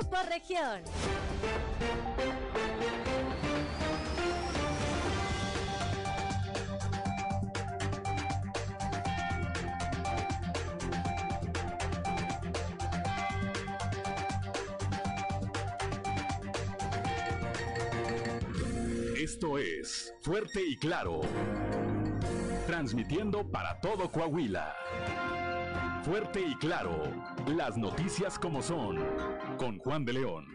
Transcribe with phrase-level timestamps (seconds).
[0.00, 0.80] Grupo Región.
[19.18, 21.20] Esto es Fuerte y Claro.
[22.66, 24.74] Transmitiendo para todo Coahuila.
[26.04, 27.02] Fuerte y Claro.
[27.46, 28.98] Las noticias como son.
[29.62, 30.46] Con Juan de León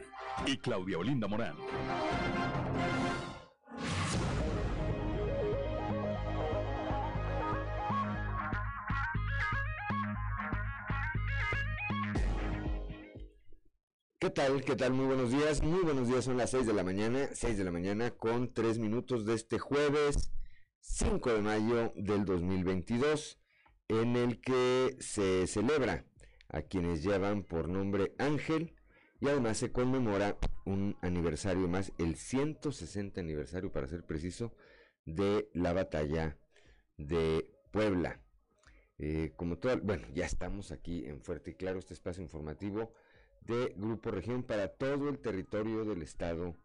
[0.46, 1.56] y Claudia Olinda Morán.
[14.20, 14.62] ¿Qué tal?
[14.66, 14.92] ¿Qué tal?
[14.92, 15.64] Muy buenos días.
[15.64, 16.26] Muy buenos días.
[16.26, 17.30] Son las 6 de la mañana.
[17.32, 20.34] 6 de la mañana con 3 minutos de este jueves
[20.82, 23.40] 5 de mayo del 2022
[23.88, 26.04] en el que se celebra
[26.50, 28.77] a quienes llevan por nombre Ángel
[29.20, 34.54] y además se conmemora un aniversario más, el 160 aniversario para ser preciso,
[35.06, 36.38] de la batalla
[36.98, 38.22] de Puebla.
[39.00, 42.94] Eh, como todo, bueno, ya estamos aquí en Fuerte y Claro, este espacio informativo
[43.42, 46.56] de Grupo Región para todo el territorio del estado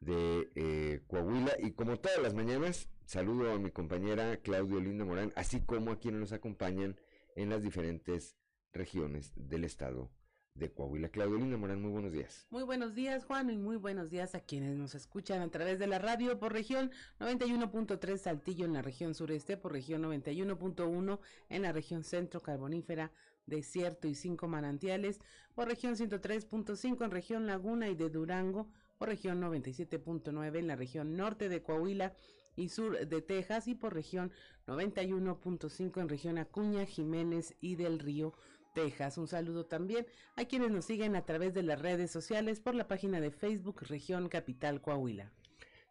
[0.00, 1.56] de eh, Coahuila.
[1.58, 5.98] Y como todas las mañanas, saludo a mi compañera Claudio Linda Morán, así como a
[5.98, 6.96] quienes nos acompañan
[7.36, 8.36] en las diferentes
[8.72, 10.10] regiones del estado
[10.54, 11.08] de Coahuila.
[11.08, 12.46] Claudio Linda Morán, muy buenos días.
[12.50, 15.88] Muy buenos días, Juan, y muy buenos días a quienes nos escuchan a través de
[15.88, 21.72] la radio por región 91.3 Saltillo en la región sureste, por región 91.1 en la
[21.72, 23.10] región centro carbonífera
[23.46, 25.20] Desierto y cinco manantiales,
[25.54, 31.16] por región 103.5 en región Laguna y de Durango, por región 97.9 en la región
[31.16, 32.14] norte de Coahuila
[32.56, 34.32] y sur de Texas y por región
[34.66, 38.34] 91.5 en región Acuña, Jiménez y del Río,
[38.74, 39.16] Texas.
[39.16, 42.86] Un saludo también a quienes nos siguen a través de las redes sociales por la
[42.86, 45.32] página de Facebook Región Capital Coahuila.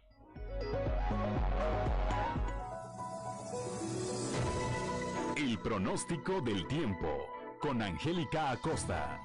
[5.35, 7.07] El pronóstico del tiempo
[7.59, 9.19] con Angélica Acosta.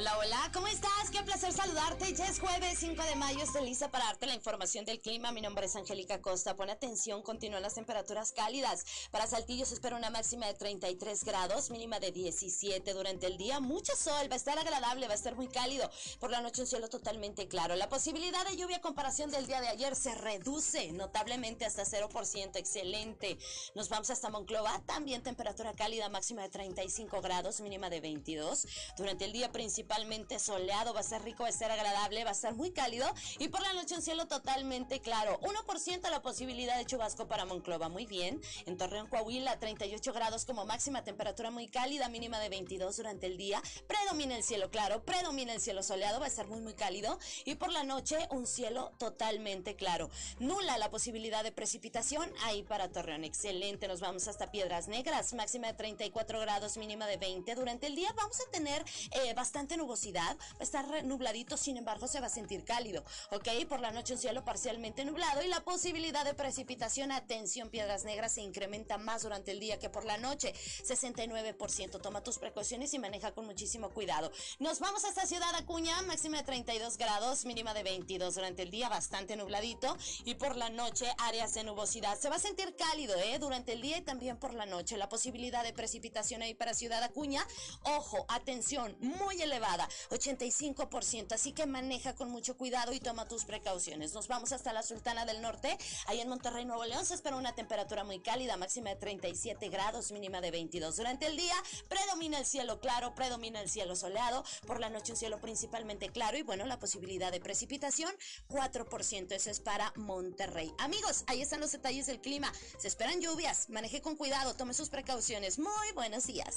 [0.00, 1.10] Hola, hola, ¿cómo estás?
[1.12, 2.14] Qué placer saludarte.
[2.14, 5.30] Ya es jueves 5 de mayo, estoy lista para darte la información del clima.
[5.30, 6.56] Mi nombre es Angélica Costa.
[6.56, 8.86] Pon atención, continúan las temperaturas cálidas.
[9.10, 13.60] Para Saltillo se espera una máxima de 33 grados, mínima de 17 durante el día.
[13.60, 15.90] Mucho sol, va a estar agradable, va a estar muy cálido.
[16.18, 17.76] Por la noche un cielo totalmente claro.
[17.76, 22.56] La posibilidad de lluvia a comparación del día de ayer se reduce notablemente hasta 0%.
[22.56, 23.36] Excelente.
[23.74, 28.66] Nos vamos hasta Monclova, también temperatura cálida, máxima de 35 grados, mínima de 22.
[28.96, 32.30] Durante el día principal principalmente soleado, va a ser rico, va a ser agradable, va
[32.30, 35.40] a ser muy cálido y por la noche un cielo totalmente claro.
[35.40, 38.40] 1% la posibilidad de chubasco para Monclova, muy bien.
[38.66, 43.36] En Torreón, Coahuila, 38 grados como máxima, temperatura muy cálida, mínima de 22 durante el
[43.36, 43.60] día.
[43.88, 47.56] Predomina el cielo claro, predomina el cielo soleado, va a ser muy muy cálido y
[47.56, 50.08] por la noche un cielo totalmente claro.
[50.38, 53.24] Nula la posibilidad de precipitación ahí para Torreón.
[53.24, 57.56] Excelente, nos vamos hasta Piedras Negras, máxima de 34 grados, mínima de 20.
[57.56, 62.06] Durante el día vamos a tener eh, bastante nubosidad, va a estar nubladito, sin embargo
[62.06, 63.48] se va a sentir cálido, ¿ok?
[63.68, 68.32] Por la noche un cielo parcialmente nublado y la posibilidad de precipitación, atención, piedras negras
[68.32, 70.52] se incrementa más durante el día que por la noche,
[70.84, 72.00] 69%.
[72.00, 74.30] Toma tus precauciones y maneja con muchísimo cuidado.
[74.58, 78.70] Nos vamos a esta ciudad Acuña, máxima de 32 grados, mínima de 22 durante el
[78.70, 82.18] día, bastante nubladito y por la noche áreas de nubosidad.
[82.18, 83.38] Se va a sentir cálido, ¿eh?
[83.38, 84.96] Durante el día y también por la noche.
[84.96, 87.46] La posibilidad de precipitación ahí para Ciudad Acuña,
[87.84, 89.69] ojo, atención, muy elevada
[90.10, 94.12] 85%, así que maneja con mucho cuidado y toma tus precauciones.
[94.14, 95.76] Nos vamos hasta la Sultana del Norte,
[96.06, 100.12] ahí en Monterrey, Nuevo León, se espera una temperatura muy cálida, máxima de 37 grados,
[100.12, 100.96] mínima de 22.
[100.96, 101.54] Durante el día
[101.88, 106.36] predomina el cielo claro, predomina el cielo soleado, por la noche un cielo principalmente claro
[106.36, 108.12] y bueno, la posibilidad de precipitación
[108.48, 110.72] 4%, eso es para Monterrey.
[110.78, 114.88] Amigos, ahí están los detalles del clima, se esperan lluvias, maneje con cuidado, tome sus
[114.88, 115.58] precauciones.
[115.58, 116.56] Muy buenos días.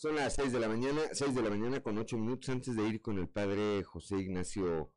[0.00, 2.88] Son las 6 de la mañana, 6 de la mañana con 8 minutos antes de
[2.88, 4.94] ir con el padre José Ignacio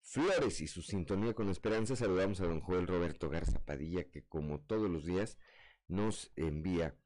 [0.00, 1.96] Flores y su sintonía con esperanza.
[1.96, 5.38] Saludamos a don Joel Roberto Garza Padilla que como todos los días
[5.88, 6.96] nos envía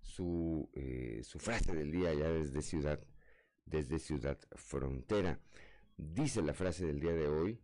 [0.00, 3.06] su, eh, su frase del día ya desde Ciudad,
[3.66, 5.42] desde Ciudad Frontera.
[5.98, 7.60] Dice la frase del día de hoy,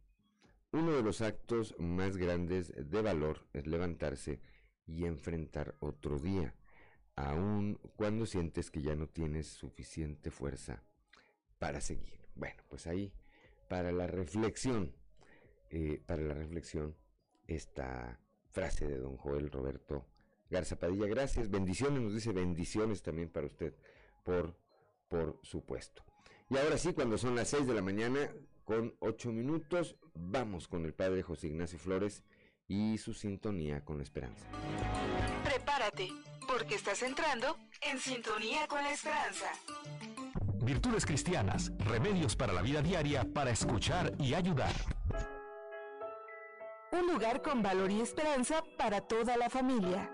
[0.70, 4.42] uno de los actos más grandes de valor es levantarse
[4.84, 6.54] y enfrentar otro día
[7.28, 10.82] aun cuando sientes que ya no tienes suficiente fuerza
[11.58, 12.18] para seguir.
[12.34, 13.12] Bueno, pues ahí,
[13.68, 14.94] para la reflexión,
[15.70, 16.96] eh, para la reflexión,
[17.46, 18.20] esta
[18.50, 20.06] frase de don Joel Roberto
[20.48, 21.06] Garza Padilla.
[21.06, 23.74] Gracias, bendiciones, nos dice bendiciones también para usted,
[24.24, 24.56] por,
[25.08, 26.02] por supuesto.
[26.48, 28.30] Y ahora sí, cuando son las 6 de la mañana,
[28.64, 32.24] con 8 minutos, vamos con el padre José Ignacio Flores
[32.66, 34.46] y su sintonía con la esperanza.
[35.44, 36.08] Prepárate
[36.50, 39.46] porque estás entrando en sintonía con la esperanza.
[40.62, 44.72] Virtudes cristianas, remedios para la vida diaria para escuchar y ayudar.
[46.90, 50.10] Un lugar con valor y esperanza para toda la familia.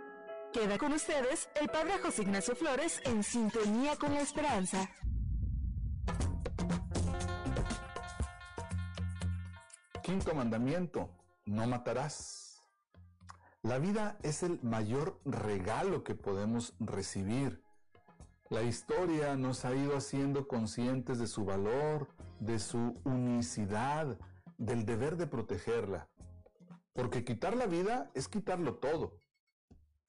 [0.53, 4.91] Queda con ustedes el Padre José Ignacio Flores en sintonía con la esperanza.
[10.03, 11.09] Quinto mandamiento,
[11.47, 12.45] no matarás.
[13.66, 17.64] La vida es el mayor regalo que podemos recibir.
[18.48, 22.06] La historia nos ha ido haciendo conscientes de su valor,
[22.38, 24.20] de su unicidad,
[24.56, 26.08] del deber de protegerla.
[26.92, 29.18] Porque quitar la vida es quitarlo todo.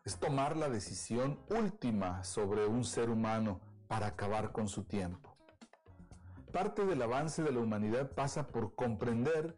[0.06, 5.36] Es tomar la decisión última sobre un ser humano para acabar con su tiempo.
[6.54, 9.58] Parte del avance de la humanidad pasa por comprender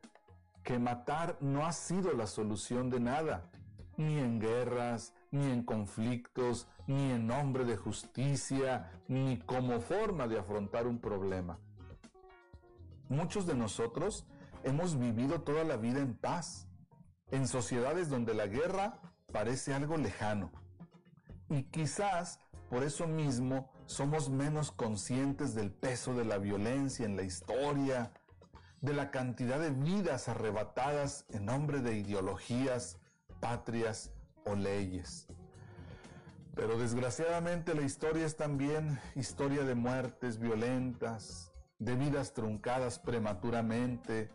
[0.63, 3.48] que matar no ha sido la solución de nada
[3.99, 10.39] ni en guerras, ni en conflictos, ni en nombre de justicia, ni como forma de
[10.39, 11.59] afrontar un problema.
[13.09, 14.25] Muchos de nosotros
[14.63, 16.69] hemos vivido toda la vida en paz,
[17.29, 19.01] en sociedades donde la guerra
[19.33, 20.49] parece algo lejano.
[21.49, 27.23] Y quizás por eso mismo somos menos conscientes del peso de la violencia en la
[27.23, 28.13] historia,
[28.79, 32.98] de la cantidad de vidas arrebatadas en nombre de ideologías,
[33.39, 34.11] patrias
[34.45, 35.27] o leyes.
[36.55, 44.29] Pero desgraciadamente la historia es también historia de muertes violentas, de vidas truncadas prematuramente,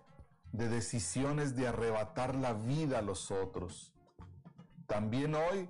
[0.52, 3.92] de decisiones de arrebatar la vida a los otros.
[4.86, 5.68] También hoy,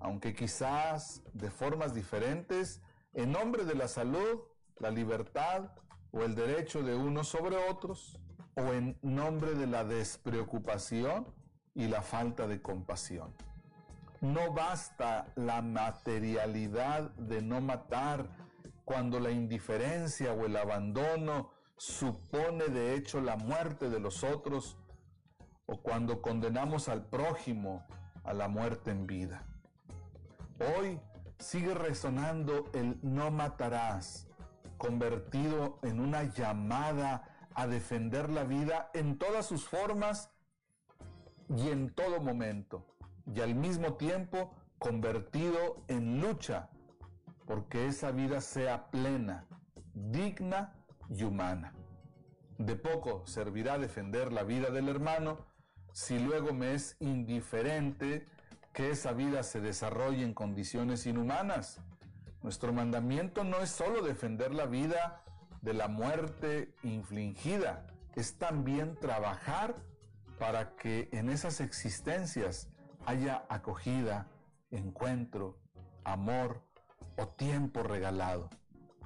[0.00, 2.80] aunque quizás de formas diferentes,
[3.12, 4.40] en nombre de la salud,
[4.78, 5.70] la libertad
[6.10, 8.18] o el derecho de unos sobre otros,
[8.56, 11.26] o en nombre de la despreocupación,
[11.74, 13.34] y la falta de compasión.
[14.20, 18.28] No basta la materialidad de no matar
[18.84, 24.78] cuando la indiferencia o el abandono supone de hecho la muerte de los otros
[25.66, 27.86] o cuando condenamos al prójimo
[28.22, 29.46] a la muerte en vida.
[30.78, 31.00] Hoy
[31.38, 34.28] sigue resonando el no matarás,
[34.78, 40.30] convertido en una llamada a defender la vida en todas sus formas
[41.48, 42.86] y en todo momento,
[43.26, 46.70] y al mismo tiempo convertido en lucha,
[47.46, 49.46] porque esa vida sea plena,
[49.94, 50.74] digna
[51.08, 51.74] y humana.
[52.58, 55.46] De poco servirá defender la vida del hermano
[55.92, 58.26] si luego me es indiferente
[58.72, 61.80] que esa vida se desarrolle en condiciones inhumanas.
[62.42, 65.22] Nuestro mandamiento no es solo defender la vida
[65.62, 67.86] de la muerte infligida,
[68.16, 69.76] es también trabajar
[70.44, 72.68] para que en esas existencias
[73.06, 74.28] haya acogida,
[74.70, 75.58] encuentro,
[76.04, 76.60] amor
[77.16, 78.50] o tiempo regalado.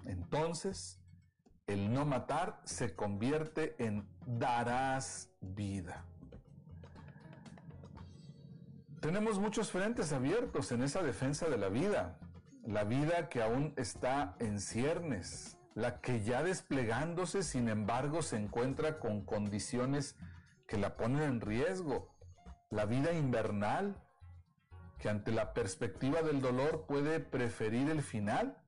[0.05, 1.01] Entonces,
[1.69, 6.05] el no matar se convierte en darás vida.
[9.01, 12.19] Tenemos muchos frentes abiertos en esa defensa de la vida,
[12.67, 18.99] la vida que aún está en ciernes, la que ya desplegándose, sin embargo, se encuentra
[18.99, 20.17] con condiciones
[20.69, 22.15] que la ponen en riesgo.
[22.71, 23.97] La vida invernal,
[24.99, 28.63] que ante la perspectiva del dolor puede preferir el final?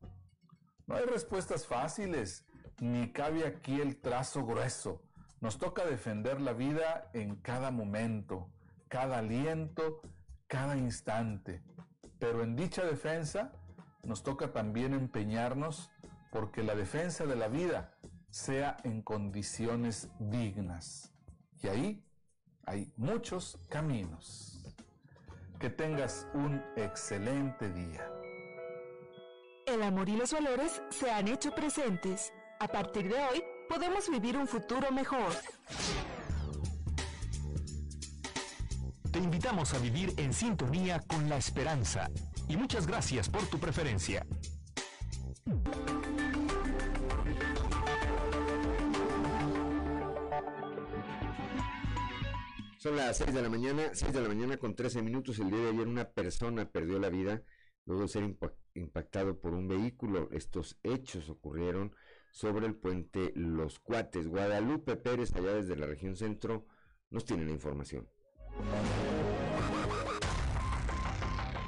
[0.86, 2.46] No hay respuestas fáciles,
[2.80, 5.02] ni cabe aquí el trazo grueso.
[5.40, 8.50] Nos toca defender la vida en cada momento,
[8.88, 10.00] cada aliento,
[10.48, 11.62] cada instante.
[12.18, 13.52] Pero en dicha defensa
[14.02, 15.90] nos toca también empeñarnos
[16.32, 17.92] porque la defensa de la vida
[18.30, 21.09] sea en condiciones dignas.
[21.62, 22.04] Y ahí
[22.66, 24.62] hay muchos caminos.
[25.58, 28.10] Que tengas un excelente día.
[29.66, 32.32] El amor y los valores se han hecho presentes.
[32.60, 35.32] A partir de hoy, podemos vivir un futuro mejor.
[39.12, 42.08] Te invitamos a vivir en sintonía con la esperanza
[42.48, 44.24] y muchas gracias por tu preferencia.
[52.90, 55.38] Son las 6 de la mañana, 6 de la mañana con 13 minutos.
[55.38, 57.40] El día de ayer una persona perdió la vida
[57.86, 58.36] luego de ser
[58.74, 60.28] impactado por un vehículo.
[60.32, 61.94] Estos hechos ocurrieron
[62.32, 64.26] sobre el puente Los Cuates.
[64.26, 66.66] Guadalupe Pérez, allá desde la región centro,
[67.10, 68.08] nos tiene la información.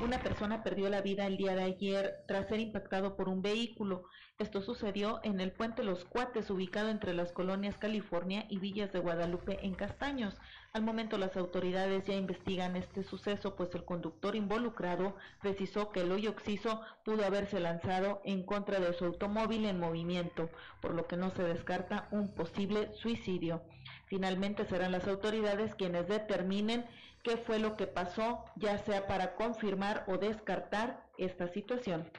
[0.02, 4.02] Una persona perdió la vida el día de ayer tras ser impactado por un vehículo.
[4.36, 8.98] Esto sucedió en el puente Los Cuates, ubicado entre las colonias California y Villas de
[8.98, 10.34] Guadalupe en Castaños.
[10.72, 16.10] Al momento las autoridades ya investigan este suceso, pues el conductor involucrado precisó que el
[16.10, 21.16] hoyo oxiso pudo haberse lanzado en contra de su automóvil en movimiento, por lo que
[21.16, 23.62] no se descarta un posible suicidio.
[24.06, 26.86] Finalmente serán las autoridades quienes determinen
[27.22, 32.10] qué fue lo que pasó, ya sea para confirmar o descartar esta situación.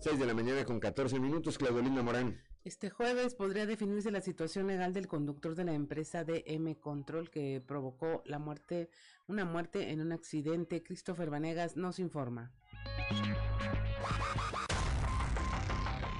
[0.00, 2.40] Seis de la mañana con 14 minutos, Claudelina Morán.
[2.64, 7.62] Este jueves podría definirse la situación legal del conductor de la empresa DM Control que
[7.64, 8.90] provocó la muerte,
[9.28, 10.82] una muerte en un accidente.
[10.82, 12.52] Christopher Vanegas nos informa.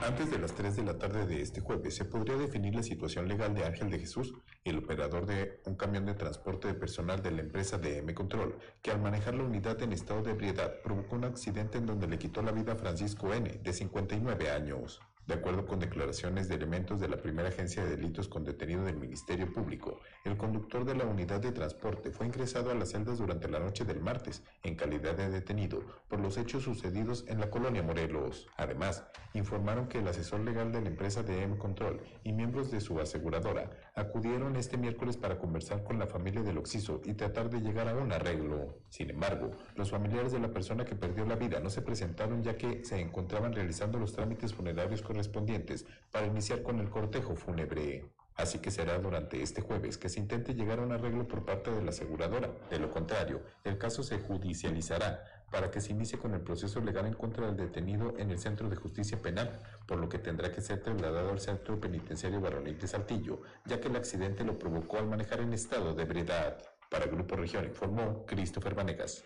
[0.07, 3.27] Antes de las 3 de la tarde de este jueves se podría definir la situación
[3.27, 7.33] legal de Ángel de Jesús, el operador de un camión de transporte de personal de
[7.33, 11.25] la empresa DM Control, que al manejar la unidad en estado de ebriedad provocó un
[11.25, 15.01] accidente en donde le quitó la vida a Francisco N., de 59 años.
[15.27, 18.97] De acuerdo con declaraciones de elementos de la primera agencia de delitos con detenido del
[18.97, 23.49] Ministerio Público, el conductor de la unidad de transporte fue ingresado a las celdas durante
[23.49, 27.83] la noche del martes, en calidad de detenido, por los hechos sucedidos en la colonia
[27.83, 28.47] Morelos.
[28.57, 29.03] Además,
[29.35, 33.01] informaron que el asesor legal de la empresa de M Control y miembros de su
[33.01, 37.89] aseguradora acudieron este miércoles para conversar con la familia del Oxiso y tratar de llegar
[37.89, 38.79] a un arreglo.
[38.91, 42.57] Sin embargo, los familiares de la persona que perdió la vida no se presentaron ya
[42.57, 48.05] que se encontraban realizando los trámites funerarios correspondientes para iniciar con el cortejo fúnebre.
[48.35, 51.71] Así que será durante este jueves que se intente llegar a un arreglo por parte
[51.71, 52.51] de la aseguradora.
[52.69, 57.07] De lo contrario, el caso se judicializará para que se inicie con el proceso legal
[57.07, 60.61] en contra del detenido en el Centro de Justicia Penal, por lo que tendrá que
[60.61, 65.07] ser trasladado al Centro Penitenciario Varonil de Saltillo, ya que el accidente lo provocó al
[65.07, 66.59] manejar en estado de ebriedad.
[66.91, 69.25] Para Grupo Región informó Christopher Vanegas.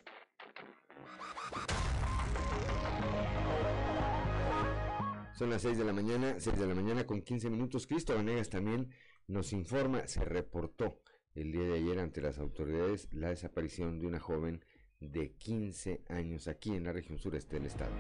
[5.40, 7.86] Son las 6 de la mañana, 6 de la mañana con 15 minutos.
[7.86, 8.90] Cristo Vanegas también
[9.26, 11.00] nos informa, se reportó
[11.34, 14.62] el día de ayer ante las autoridades la desaparición de una joven
[15.00, 17.96] de 15 años aquí en la región sureste del estado.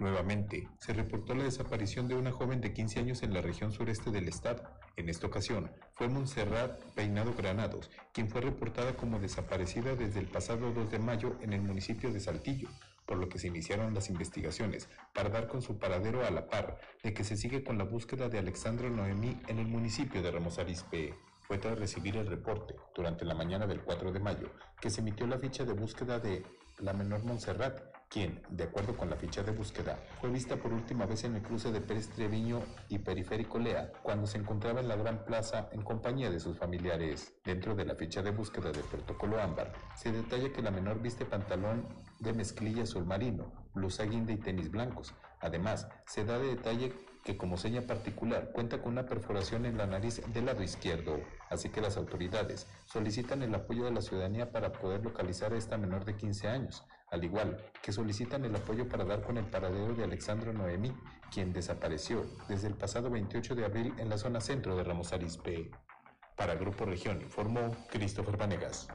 [0.00, 4.10] Nuevamente, se reportó la desaparición de una joven de 15 años en la región sureste
[4.10, 4.62] del estado.
[4.96, 10.72] En esta ocasión, fue Montserrat Peinado Granados, quien fue reportada como desaparecida desde el pasado
[10.72, 12.70] 2 de mayo en el municipio de Saltillo,
[13.06, 16.78] por lo que se iniciaron las investigaciones para dar con su paradero a la par
[17.02, 20.58] de que se sigue con la búsqueda de Alexandra Noemí en el municipio de Ramos
[20.58, 21.14] Arizpe.
[21.40, 25.26] Fue tras recibir el reporte, durante la mañana del 4 de mayo, que se emitió
[25.26, 26.44] la ficha de búsqueda de
[26.78, 31.06] la menor Montserrat, quien, de acuerdo con la ficha de búsqueda, fue vista por última
[31.06, 34.96] vez en el cruce de Pérez Treviño y Periférico Lea, cuando se encontraba en la
[34.96, 37.32] Gran Plaza en compañía de sus familiares.
[37.42, 41.24] Dentro de la ficha de búsqueda del protocolo ámbar, se detalla que la menor viste
[41.24, 41.86] pantalón
[42.22, 45.12] de mezclilla azul marino, blusa guinda y tenis blancos.
[45.40, 46.92] Además, se da de detalle
[47.24, 51.68] que como seña particular cuenta con una perforación en la nariz del lado izquierdo, así
[51.68, 56.04] que las autoridades solicitan el apoyo de la ciudadanía para poder localizar a esta menor
[56.04, 60.04] de 15 años, al igual que solicitan el apoyo para dar con el paradero de
[60.04, 60.92] Alexandro Noemí,
[61.32, 65.70] quien desapareció desde el pasado 28 de abril en la zona centro de Ramos Arizpe.
[66.36, 68.88] Para Grupo Región informó Christopher Vanegas.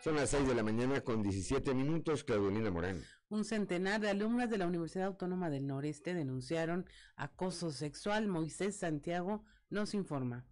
[0.00, 3.02] Son las 6 de la mañana con 17 minutos, Claudelina Morán.
[3.30, 6.86] Un centenar de alumnas de la Universidad Autónoma del Noreste denunciaron
[7.16, 8.28] acoso sexual.
[8.28, 10.46] Moisés Santiago nos informa.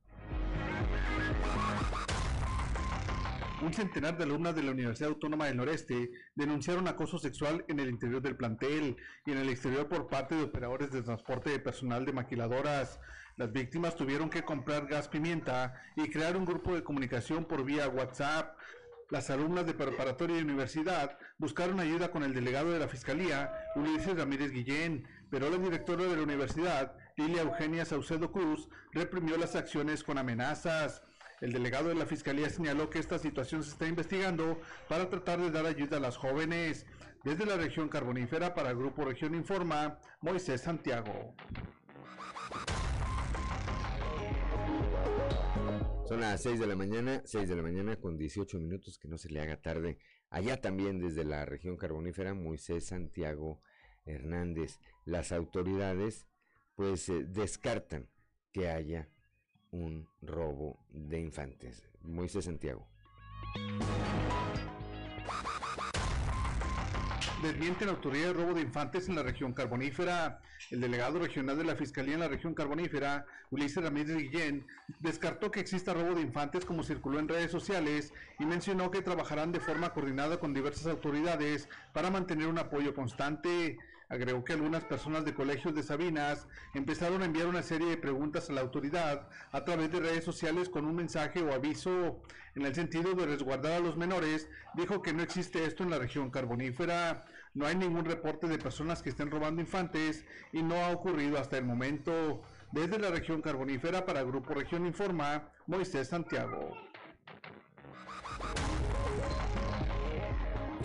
[3.63, 7.89] Un centenar de alumnas de la Universidad Autónoma del Noreste denunciaron acoso sexual en el
[7.89, 12.05] interior del plantel y en el exterior por parte de operadores de transporte de personal
[12.05, 13.01] de maquiladoras.
[13.37, 17.89] Las víctimas tuvieron que comprar gas pimienta y crear un grupo de comunicación por vía
[17.89, 18.59] WhatsApp.
[19.09, 24.17] Las alumnas de preparatoria y universidad buscaron ayuda con el delegado de la Fiscalía, Ulises
[24.17, 30.03] Ramírez Guillén, pero la directora de la universidad, Lilia Eugenia Saucedo Cruz, reprimió las acciones
[30.03, 31.03] con amenazas.
[31.41, 35.53] El delegado de la Fiscalía señaló que esta situación se está investigando para tratar de
[35.53, 36.85] dar ayuda a las jóvenes.
[37.23, 41.37] Desde la región carbonífera para el Grupo Región Informa, Moisés Santiago.
[46.09, 49.19] Son las 6 de la mañana, 6 de la mañana con 18 minutos, que no
[49.19, 49.99] se le haga tarde.
[50.31, 53.61] Allá también desde la región carbonífera, Moisés Santiago
[54.05, 54.79] Hernández.
[55.05, 56.29] Las autoridades
[56.77, 58.09] pues eh, descartan
[58.53, 59.09] que haya
[59.73, 61.89] un robo de infantes.
[62.03, 62.89] Moisés Santiago.
[67.43, 70.41] Desmiente la autoridad de robo de infantes en la región carbonífera.
[70.71, 74.67] El delegado regional de la Fiscalía en la región carbonífera, Ulises Ramírez Guillén,
[75.01, 79.53] descartó que exista robo de infantes como circuló en redes sociales y mencionó que trabajarán
[79.53, 83.77] de forma coordinada con diversas autoridades para mantener un apoyo constante.
[84.09, 88.49] Agregó que algunas personas de colegios de Sabinas empezaron a enviar una serie de preguntas
[88.49, 92.21] a la autoridad a través de redes sociales con un mensaje o aviso
[92.55, 94.49] en el sentido de resguardar a los menores.
[94.75, 97.25] Dijo que no existe esto en la región carbonífera.
[97.55, 101.59] No hay ningún reporte de personas que estén robando infantes y no ha ocurrido hasta
[101.59, 102.43] el momento.
[102.71, 106.77] Desde la región carbonífera para Grupo Región Informa, Moisés Santiago.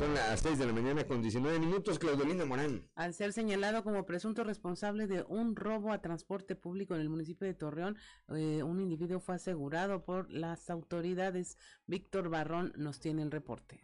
[0.02, 2.90] Son las 6 de la mañana con 19 minutos, Claudelina Morán.
[2.96, 7.46] Al ser señalado como presunto responsable de un robo a transporte público en el municipio
[7.46, 7.96] de Torreón,
[8.30, 11.60] eh, un individuo fue asegurado por las autoridades.
[11.86, 13.80] Víctor Barrón nos tiene el reporte.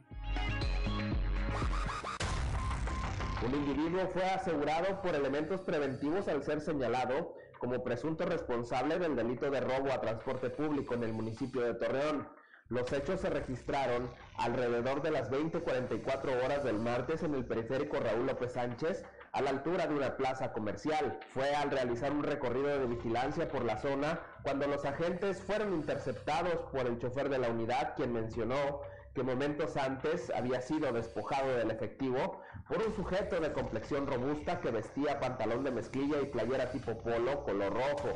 [3.46, 9.52] Un individuo fue asegurado por elementos preventivos al ser señalado como presunto responsable del delito
[9.52, 12.28] de robo a transporte público en el municipio de Torreón.
[12.69, 18.25] Los hechos se registraron alrededor de las 20:44 horas del martes en el periférico Raúl
[18.25, 21.17] López Sánchez, a la altura de una plaza comercial.
[21.34, 26.56] Fue al realizar un recorrido de vigilancia por la zona cuando los agentes fueron interceptados
[26.71, 28.82] por el chofer de la unidad, quien mencionó
[29.13, 34.71] que momentos antes había sido despojado del efectivo por un sujeto de complexión robusta que
[34.71, 38.10] vestía pantalón de mezclilla y playera tipo polo color rojo.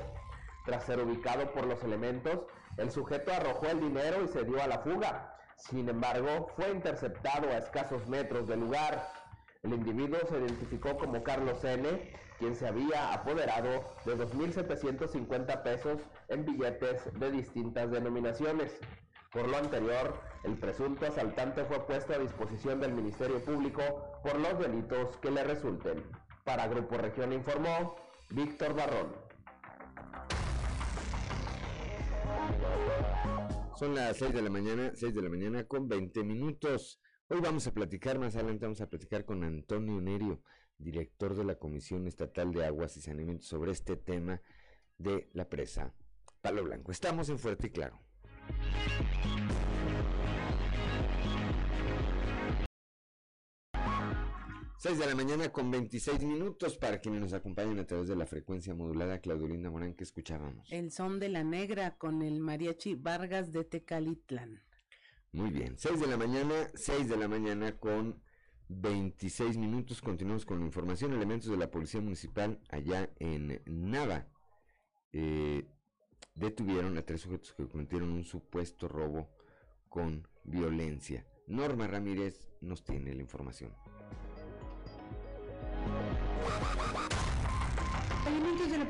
[0.66, 2.42] Tras ser ubicado por los elementos,
[2.78, 5.38] el sujeto arrojó el dinero y se dio a la fuga.
[5.58, 9.08] Sin embargo, fue interceptado a escasos metros del lugar.
[9.64, 16.44] El individuo se identificó como Carlos N., quien se había apoderado de 2.750 pesos en
[16.44, 18.80] billetes de distintas denominaciones.
[19.32, 23.82] Por lo anterior, el presunto asaltante fue puesto a disposición del Ministerio Público
[24.24, 26.04] por los delitos que le resulten.
[26.44, 27.96] Para Grupo Región informó
[28.32, 29.21] Víctor Barrón.
[33.78, 37.02] Son las 6 de la mañana, 6 de la mañana con 20 minutos.
[37.30, 40.44] Hoy vamos a platicar, más adelante vamos a platicar con Antonio Nerio,
[40.78, 44.42] director de la Comisión Estatal de Aguas y Saneamiento, sobre este tema
[44.98, 45.96] de la presa
[46.42, 46.92] Palo Blanco.
[46.92, 48.00] Estamos en Fuerte y Claro.
[54.82, 58.26] 6 de la mañana con 26 minutos para quienes nos acompañan a través de la
[58.26, 59.20] frecuencia modulada.
[59.20, 60.72] Claudelina Morán, que escuchábamos?
[60.72, 64.60] El son de la negra con el mariachi Vargas de Tecalitlán.
[65.34, 68.24] Muy bien, 6 de la mañana, 6 de la mañana con
[68.70, 70.02] 26 minutos.
[70.02, 71.14] Continuamos con la información.
[71.14, 74.30] Elementos de la Policía Municipal allá en Nava
[75.14, 75.64] eh,
[76.34, 79.30] detuvieron a tres sujetos que cometieron un supuesto robo
[79.90, 81.24] con violencia.
[81.46, 83.76] Norma Ramírez nos tiene la información.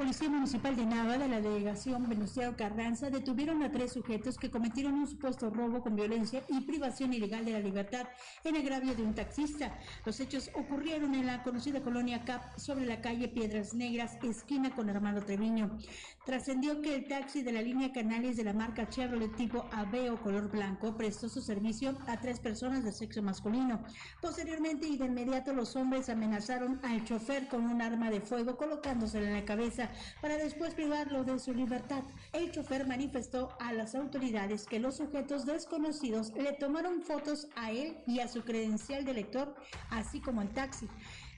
[0.02, 4.96] Policía Municipal de Nava, de la delegación Venustiano Carranza, detuvieron a tres sujetos que cometieron
[4.96, 8.08] un supuesto robo con violencia y privación ilegal de la libertad
[8.44, 9.78] en agravio de un taxista.
[10.04, 14.90] Los hechos ocurrieron en la conocida colonia CAP sobre la calle Piedras Negras, esquina con
[14.90, 15.78] Armando Treviño.
[16.26, 20.50] Trascendió que el taxi de la línea Canales de la marca Chevrolet tipo Aveo color
[20.50, 23.84] blanco prestó su servicio a tres personas de sexo masculino.
[24.20, 29.20] Posteriormente y de inmediato los hombres amenazaron al chofer con un arma de fuego colocándose
[29.20, 29.91] en la cabeza
[30.22, 32.04] Para después privarlo de su libertad.
[32.34, 37.98] El chofer manifestó a las autoridades que los sujetos desconocidos le tomaron fotos a él
[38.08, 39.56] y a su credencial de lector,
[39.90, 40.88] así como el taxi.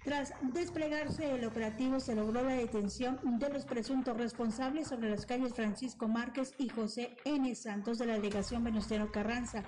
[0.03, 5.53] Tras desplegarse el operativo, se logró la detención de los presuntos responsables sobre las calles
[5.53, 7.55] Francisco Márquez y José N.
[7.55, 9.63] Santos de la delegación Venustiano Carranza.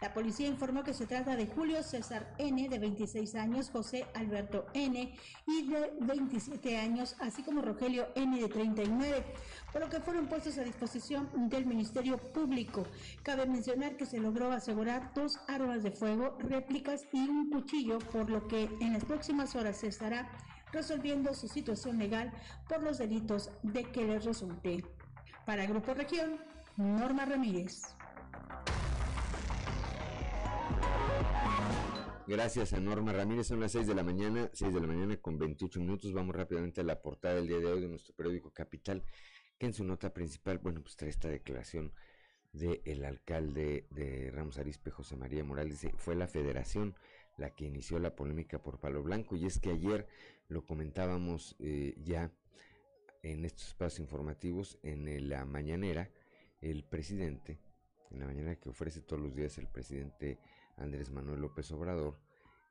[0.00, 4.66] La policía informó que se trata de Julio César N., de 26 años, José Alberto
[4.74, 5.12] N.,
[5.48, 9.24] y de 27 años, así como Rogelio N., de 39,
[9.72, 12.86] por lo que fueron puestos a disposición del Ministerio Público.
[13.24, 18.30] Cabe mencionar que se logró asegurar dos armas de fuego, réplicas y un cuchillo, por
[18.30, 20.30] lo que en las próximas horas se estará
[20.72, 22.30] resolviendo su situación legal
[22.68, 24.84] por los delitos de que les resulte.
[25.46, 26.38] Para Grupo Región,
[26.76, 27.82] Norma Ramírez.
[32.26, 35.38] Gracias a Norma Ramírez, son las 6 de la mañana, 6 de la mañana con
[35.38, 36.12] 28 minutos.
[36.12, 39.02] Vamos rápidamente a la portada del día de hoy de nuestro periódico Capital,
[39.58, 41.92] que en su nota principal, bueno, pues trae esta declaración
[42.52, 46.94] del alcalde de Ramos Arizpe, José María Morales, dice, fue la federación
[47.40, 50.06] la que inició la polémica por Palo Blanco, y es que ayer
[50.48, 52.30] lo comentábamos eh, ya
[53.22, 56.10] en estos espacios informativos, en la mañanera,
[56.60, 57.58] el presidente,
[58.10, 60.38] en la mañana que ofrece todos los días el presidente
[60.76, 62.18] Andrés Manuel López Obrador,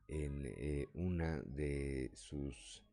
[0.06, 2.84] en eh, una de sus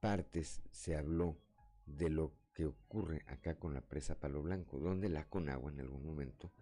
[0.00, 1.36] partes se habló
[1.84, 6.04] de lo que ocurre acá con la presa Palo Blanco, donde la Conagua en algún
[6.06, 6.52] momento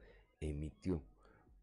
[0.41, 1.03] emitió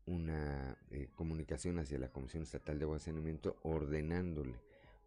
[0.06, 4.60] una eh, comunicación hacia la Comisión Estatal de Agua Saneamiento ordenándole,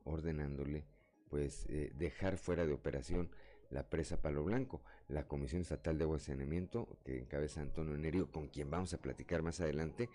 [0.04, 0.84] ordenándole
[1.28, 3.30] pues eh, dejar fuera de operación
[3.70, 4.82] la presa Palo Blanco.
[5.08, 9.42] La Comisión Estatal de Agua Saneamiento, que encabeza Antonio Nerio, con quien vamos a platicar
[9.42, 10.08] más adelante,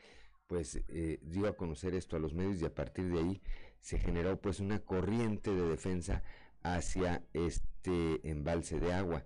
[0.48, 3.42] pues eh, dio a conocer esto a los medios y a partir de ahí
[3.80, 6.24] se generó pues una corriente de defensa
[6.62, 9.24] hacia este embalse de agua.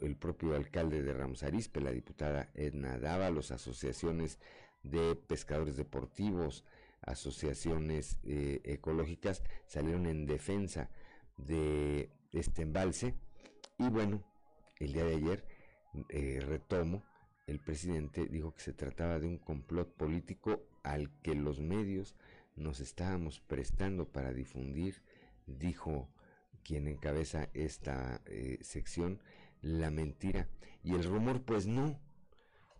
[0.00, 4.38] el propio alcalde de Ramos Arizpe, la diputada Edna Dávalos, asociaciones
[4.82, 6.64] de pescadores deportivos,
[7.02, 10.90] asociaciones eh, ecológicas salieron en defensa
[11.36, 13.14] de este embalse
[13.78, 14.22] y bueno,
[14.78, 15.44] el día de ayer
[16.08, 17.02] eh, retomo
[17.46, 22.14] el presidente dijo que se trataba de un complot político al que los medios
[22.56, 25.02] nos estábamos prestando para difundir,
[25.46, 26.08] dijo
[26.62, 29.20] quien encabeza esta eh, sección,
[29.60, 30.48] la mentira.
[30.84, 31.98] Y el rumor, pues no,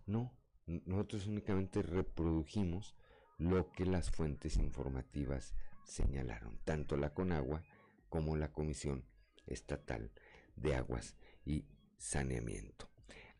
[0.05, 0.31] no,
[0.67, 2.95] nosotros únicamente reprodujimos
[3.37, 7.63] lo que las fuentes informativas señalaron, tanto la CONAGUA
[8.09, 9.03] como la Comisión
[9.47, 10.11] Estatal
[10.55, 11.65] de Aguas y
[11.97, 12.89] Saneamiento.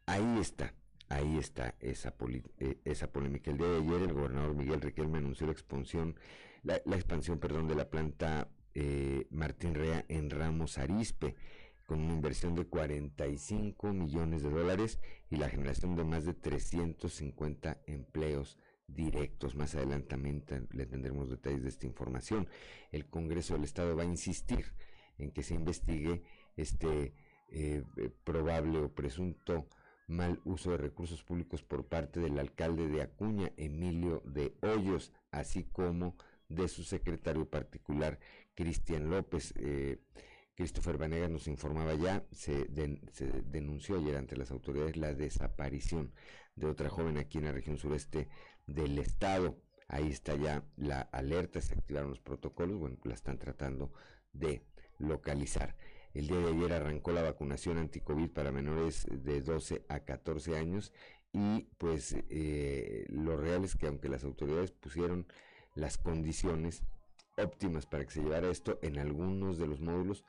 [0.06, 0.74] Ahí está,
[1.10, 2.16] Ahí está esa,
[2.60, 3.52] eh, esa polémica.
[3.52, 6.16] El día de ayer el gobernador Miguel Riquelme anunció la expansión,
[6.64, 11.36] la, expansión perdón, de la planta eh, Martín Rea en Ramos Arispe,
[11.86, 17.82] con una inversión de 45 millones de dólares y la generación de más de 350
[17.88, 19.56] empleos directos.
[19.56, 20.18] Más adelante
[20.72, 22.48] le tendremos detalles de esta información.
[22.92, 24.66] El Congreso del Estado va a insistir
[25.18, 26.24] en que se investigue
[26.56, 27.14] este
[27.50, 27.84] eh,
[28.24, 29.68] probable o presunto
[30.08, 35.64] mal uso de recursos públicos por parte del alcalde de Acuña, Emilio de Hoyos, así
[35.64, 36.16] como
[36.50, 38.20] de su secretario particular,
[38.54, 39.54] Cristian López.
[39.58, 40.00] Eh,
[40.56, 46.14] Christopher Vanegas nos informaba ya, se, denunció ayer ante las autoridades la desaparición
[46.56, 48.30] de otra joven aquí en la región sureste
[48.68, 49.58] del estado.
[49.88, 53.94] Ahí está ya la alerta, se activaron los protocolos, bueno, la están tratando
[54.32, 54.64] de
[55.00, 55.76] localizar.
[56.14, 60.94] El día de ayer arrancó la vacunación anti-COVID para menores de 12 a 14 años
[61.32, 65.26] y pues eh, lo real es que aunque las autoridades pusieron
[65.74, 66.84] las condiciones
[67.38, 70.24] óptimas para que se llevara esto, en algunos de los módulos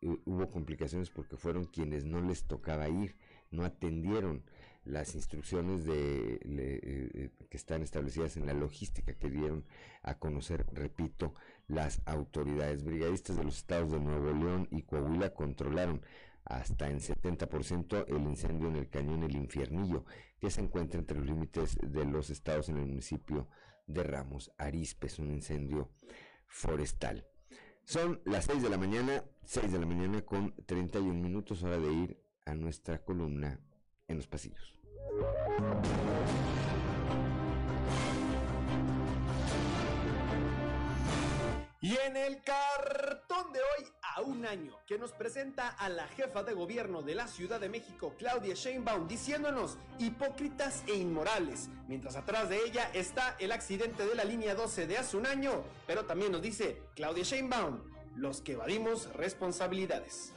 [0.00, 3.16] hubo complicaciones porque fueron quienes no les tocaba ir,
[3.50, 4.44] no atendieron
[4.84, 9.64] las instrucciones de, eh, eh, que están establecidas en la logística que dieron
[10.02, 11.34] a conocer, repito,
[11.66, 16.02] las autoridades brigadistas de los estados de Nuevo León y Coahuila controlaron
[16.44, 20.04] hasta en 70% el incendio en el cañón El Infiernillo,
[20.40, 23.48] que se encuentra entre los límites de los estados en el municipio
[23.86, 25.90] de Ramos Arizpe, es un incendio
[26.46, 27.26] forestal.
[27.84, 31.90] Son las 6 de la mañana, 6 de la mañana con 31 minutos, hora de
[31.90, 33.58] ir a nuestra columna
[34.06, 34.74] en los pasillos.
[41.80, 46.42] Y en el cartón de hoy, a un año, que nos presenta a la jefa
[46.42, 52.50] de gobierno de la Ciudad de México, Claudia Sheinbaum, diciéndonos hipócritas e inmorales, mientras atrás
[52.50, 56.32] de ella está el accidente de la línea 12 de hace un año, pero también
[56.32, 60.32] nos dice Claudia Sheinbaum, los que evadimos responsabilidades.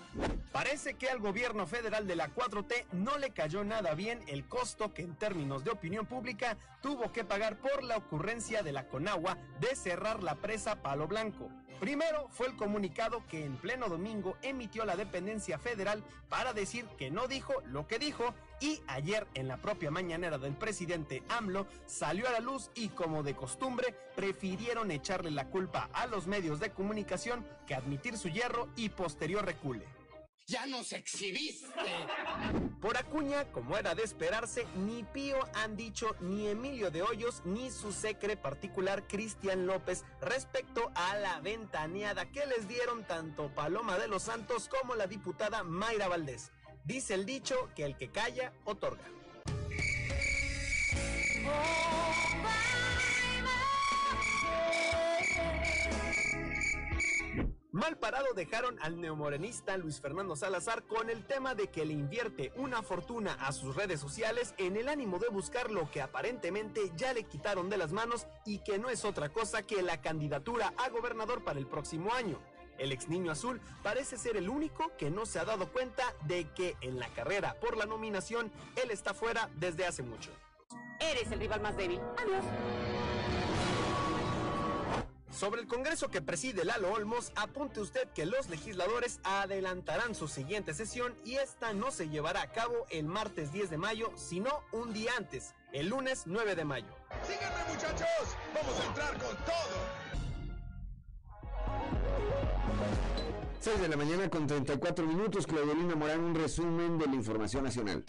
[0.51, 4.93] Parece que al gobierno federal de la 4T no le cayó nada bien el costo
[4.93, 9.37] que en términos de opinión pública tuvo que pagar por la ocurrencia de la Conagua
[9.59, 11.49] de cerrar la presa Palo Blanco.
[11.81, 17.09] Primero fue el comunicado que en pleno domingo emitió la dependencia federal para decir que
[17.09, 22.27] no dijo lo que dijo y ayer en la propia mañanera del presidente AMLO salió
[22.27, 26.69] a la luz y como de costumbre prefirieron echarle la culpa a los medios de
[26.69, 30.00] comunicación que admitir su hierro y posterior recule.
[30.47, 31.67] ¡Ya nos exhibiste!
[32.81, 37.69] Por Acuña, como era de esperarse, ni Pío han dicho ni Emilio de Hoyos ni
[37.71, 44.07] su secre particular Cristian López respecto a la ventaneada que les dieron tanto Paloma de
[44.07, 46.51] los Santos como la diputada Mayra Valdés.
[46.83, 49.05] Dice el dicho que el que calla, otorga.
[57.71, 62.51] Mal parado dejaron al neomorenista Luis Fernando Salazar con el tema de que le invierte
[62.57, 67.13] una fortuna a sus redes sociales en el ánimo de buscar lo que aparentemente ya
[67.13, 70.89] le quitaron de las manos y que no es otra cosa que la candidatura a
[70.89, 72.39] gobernador para el próximo año.
[72.77, 76.49] El ex niño azul parece ser el único que no se ha dado cuenta de
[76.53, 78.51] que en la carrera por la nominación
[78.83, 80.31] él está fuera desde hace mucho.
[80.99, 82.01] Eres el rival más débil.
[82.17, 82.43] Adiós.
[85.31, 90.73] Sobre el Congreso que preside Lalo Olmos, apunte usted que los legisladores adelantarán su siguiente
[90.73, 94.93] sesión y esta no se llevará a cabo el martes 10 de mayo, sino un
[94.93, 96.93] día antes, el lunes 9 de mayo.
[97.23, 98.37] ¡Síganme muchachos!
[98.53, 100.11] ¡Vamos a entrar con todo!
[103.61, 108.03] 6 de la mañana con 34 minutos, Claudelina Morán, un resumen de la información nacional.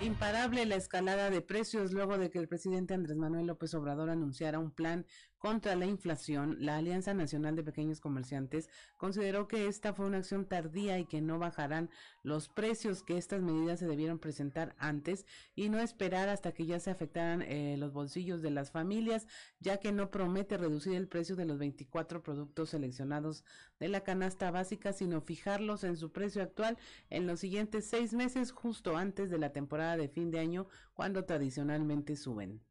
[0.00, 4.58] Imparable la escalada de precios luego de que el presidente Andrés Manuel López Obrador anunciara
[4.58, 5.06] un plan
[5.42, 10.46] contra la inflación, la Alianza Nacional de Pequeños Comerciantes consideró que esta fue una acción
[10.46, 11.90] tardía y que no bajarán
[12.22, 15.26] los precios, que estas medidas se debieron presentar antes
[15.56, 19.26] y no esperar hasta que ya se afectaran eh, los bolsillos de las familias,
[19.58, 23.44] ya que no promete reducir el precio de los 24 productos seleccionados
[23.80, 26.78] de la canasta básica, sino fijarlos en su precio actual
[27.10, 31.24] en los siguientes seis meses, justo antes de la temporada de fin de año, cuando
[31.24, 32.62] tradicionalmente suben.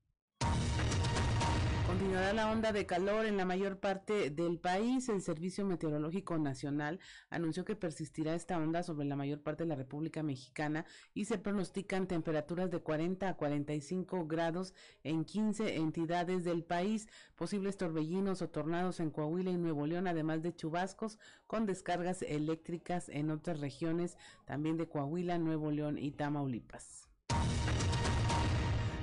[2.02, 5.08] Continuará la onda de calor en la mayor parte del país.
[5.08, 9.76] El Servicio Meteorológico Nacional anunció que persistirá esta onda sobre la mayor parte de la
[9.76, 16.64] República Mexicana y se pronostican temperaturas de 40 a 45 grados en 15 entidades del
[16.64, 22.24] país, posibles torbellinos o tornados en Coahuila y Nuevo León, además de chubascos con descargas
[22.24, 27.08] eléctricas en otras regiones, también de Coahuila, Nuevo León y Tamaulipas.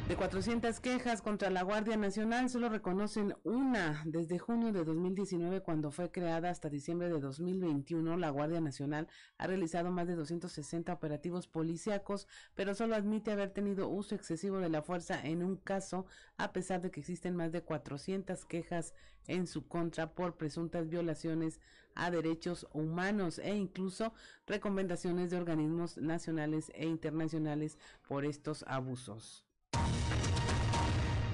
[0.08, 5.90] De 400 quejas contra la Guardia Nacional, solo reconocen una desde junio de 2019, cuando
[5.90, 8.16] fue creada hasta diciembre de 2021.
[8.16, 13.90] La Guardia Nacional ha realizado más de 260 operativos policíacos, pero solo admite haber tenido
[13.90, 16.06] uso excesivo de la fuerza en un caso,
[16.38, 18.94] a pesar de que existen más de 400 quejas
[19.26, 21.60] en su contra por presuntas violaciones
[21.94, 24.14] a derechos humanos e incluso
[24.46, 27.76] recomendaciones de organismos nacionales e internacionales
[28.08, 29.44] por estos abusos.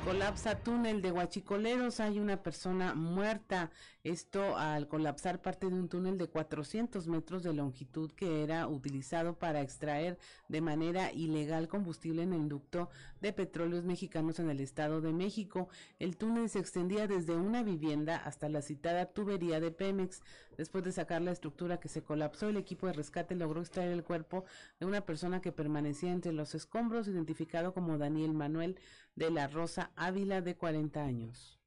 [0.04, 3.70] Colapsa túnel de Huachicoleros, hay una persona muerta.
[4.02, 9.38] Esto al colapsar parte de un túnel de 400 metros de longitud que era utilizado
[9.38, 12.90] para extraer de manera ilegal combustible en el ducto
[13.22, 15.70] de petróleos mexicanos en el Estado de México.
[15.98, 20.22] El túnel se extendía desde una vivienda hasta la citada tubería de Pemex.
[20.58, 24.04] Después de sacar la estructura que se colapsó, el equipo de rescate logró extraer el
[24.04, 24.44] cuerpo
[24.78, 28.78] de una persona que permanecía entre los escombros, identificado como Daniel Manuel
[29.16, 31.59] de la Rosa Ávila, de 40 años.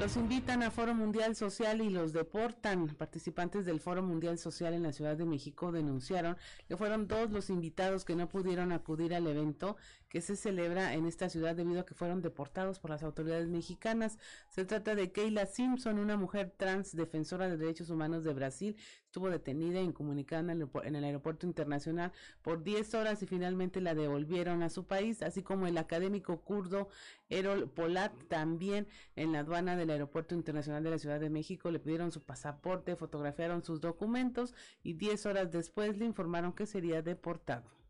[0.00, 2.88] Los invitan a Foro Mundial Social y los deportan.
[2.88, 7.48] Participantes del Foro Mundial Social en la Ciudad de México denunciaron que fueron dos los
[7.48, 9.76] invitados que no pudieron acudir al evento
[10.14, 14.16] que se celebra en esta ciudad debido a que fueron deportados por las autoridades mexicanas.
[14.48, 18.76] Se trata de Keila Simpson, una mujer trans defensora de derechos humanos de Brasil.
[19.06, 24.62] Estuvo detenida e incomunicada en el aeropuerto internacional por 10 horas y finalmente la devolvieron
[24.62, 26.90] a su país, así como el académico kurdo
[27.28, 31.80] Erol Polat también en la aduana del Aeropuerto Internacional de la Ciudad de México le
[31.80, 37.83] pidieron su pasaporte, fotografiaron sus documentos y 10 horas después le informaron que sería deportado.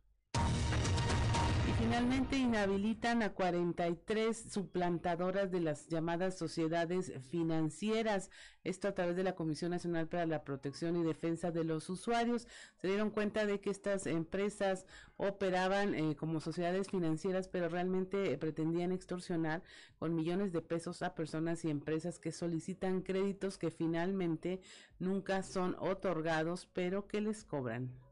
[1.78, 8.30] Finalmente inhabilitan a 43 suplantadoras de las llamadas sociedades financieras.
[8.62, 12.46] Esto a través de la Comisión Nacional para la Protección y Defensa de los Usuarios.
[12.76, 18.38] Se dieron cuenta de que estas empresas operaban eh, como sociedades financieras, pero realmente eh,
[18.38, 19.62] pretendían extorsionar
[19.98, 24.60] con millones de pesos a personas y empresas que solicitan créditos que finalmente
[25.00, 28.03] nunca son otorgados, pero que les cobran.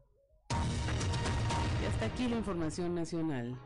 [2.03, 3.57] Hasta aquí la información nacional.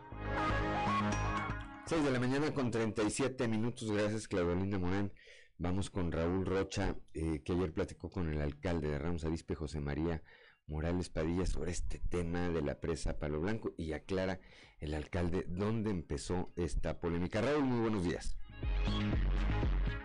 [1.88, 3.90] 6 de la mañana con 37 minutos.
[3.90, 5.12] Gracias, Claudelina Morán.
[5.58, 9.80] Vamos con Raúl Rocha, eh, que ayer platicó con el alcalde de Ramos Arispe, José
[9.80, 10.22] María
[10.68, 14.40] Morales Padilla, sobre este tema de la presa Palo Blanco y aclara
[14.82, 17.42] el alcalde dónde empezó esta polémica.
[17.42, 18.38] Raúl, muy buenos días.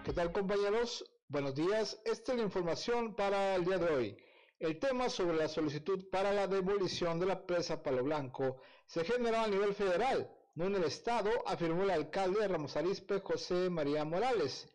[0.06, 1.04] ¿Qué tal, compañeros?
[1.28, 2.00] Buenos días.
[2.06, 4.16] Esta es la información para el día de hoy.
[4.62, 9.38] El tema sobre la solicitud para la demolición de la presa Palo Blanco se generó
[9.38, 14.04] a nivel federal, no en el estado, afirmó el alcalde de Ramos Arizpe, José María
[14.04, 14.68] Morales.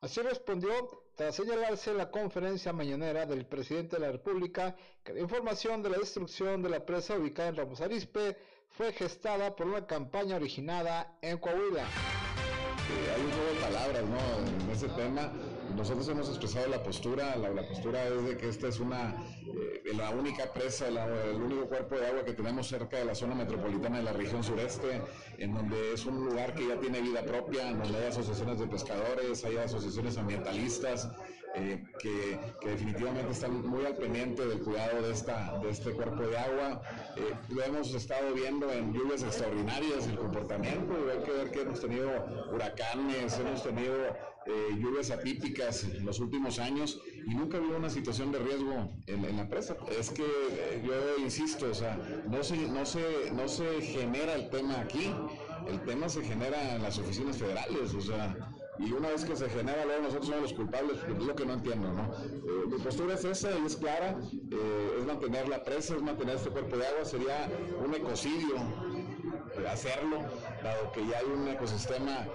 [0.00, 0.70] Así respondió
[1.16, 5.90] tras señalarse en la conferencia mañanera del presidente de la República que la información de
[5.90, 8.36] la destrucción de la presa ubicada en Ramos Arizpe
[8.68, 11.82] fue gestada por una campaña originada en Coahuila.
[11.82, 14.64] Eh, hay un juego de palabras ¿no?
[14.64, 15.32] en ese tema
[15.76, 20.10] nosotros hemos expresado la postura, la, postura es de que esta es una, eh, la
[20.10, 24.04] única presa, el único cuerpo de agua que tenemos cerca de la zona metropolitana de
[24.04, 25.00] la región sureste,
[25.38, 28.66] en donde es un lugar que ya tiene vida propia, en donde hay asociaciones de
[28.66, 31.08] pescadores, hay asociaciones ambientalistas,
[31.54, 36.38] eh, que, definitivamente están muy al pendiente del cuidado de, esta, de este cuerpo de
[36.38, 36.80] agua.
[37.16, 41.80] Eh, lo hemos estado viendo en lluvias extraordinarias, el comportamiento, hay que ver que hemos
[41.80, 42.10] tenido
[42.50, 43.94] huracanes, hemos tenido
[44.46, 49.36] eh, lluvias atípicas en los últimos años y nunca habido una situación de riesgo en,
[49.36, 49.76] la presa.
[49.98, 50.24] Es que
[50.84, 51.96] yo insisto, o sea,
[52.28, 55.12] no se, no, se, no se genera el tema aquí,
[55.68, 58.36] el tema se genera en las oficinas federales, o sea,
[58.78, 61.54] y una vez que se genera, luego nosotros somos los culpables, es lo que no
[61.54, 62.02] entiendo, ¿no?
[62.24, 64.18] Eh, mi postura es esa y es clara,
[64.50, 67.50] eh, es mantener la presa, es mantener este cuerpo de agua, sería
[67.84, 70.18] un ecocidio eh, hacerlo,
[70.62, 72.26] dado que ya hay un ecosistema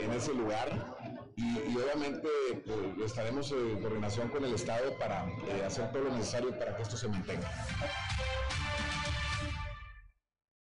[0.00, 0.91] en ese lugar.
[1.36, 2.28] Y, obviamente
[2.64, 5.26] pues, estaremos en coordinación con el Estado para
[5.66, 7.50] hacer todo lo necesario para que esto se mantenga.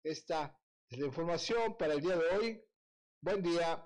[0.03, 2.65] Esta es la información para el día de hoy.
[3.21, 3.85] Buen día.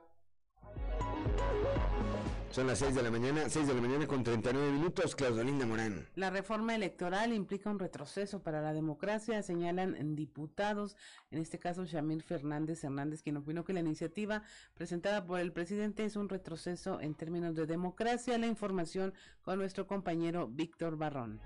[2.51, 6.09] Son las 6 de la mañana, 6 de la mañana con 39 minutos, Claudolinda Morán.
[6.17, 10.97] La reforma electoral implica un retroceso para la democracia, señalan diputados,
[11.31, 14.43] en este caso Shamir Fernández Hernández, quien opinó que la iniciativa
[14.75, 18.37] presentada por el presidente es un retroceso en términos de democracia.
[18.37, 21.41] La información con nuestro compañero Víctor Barrón.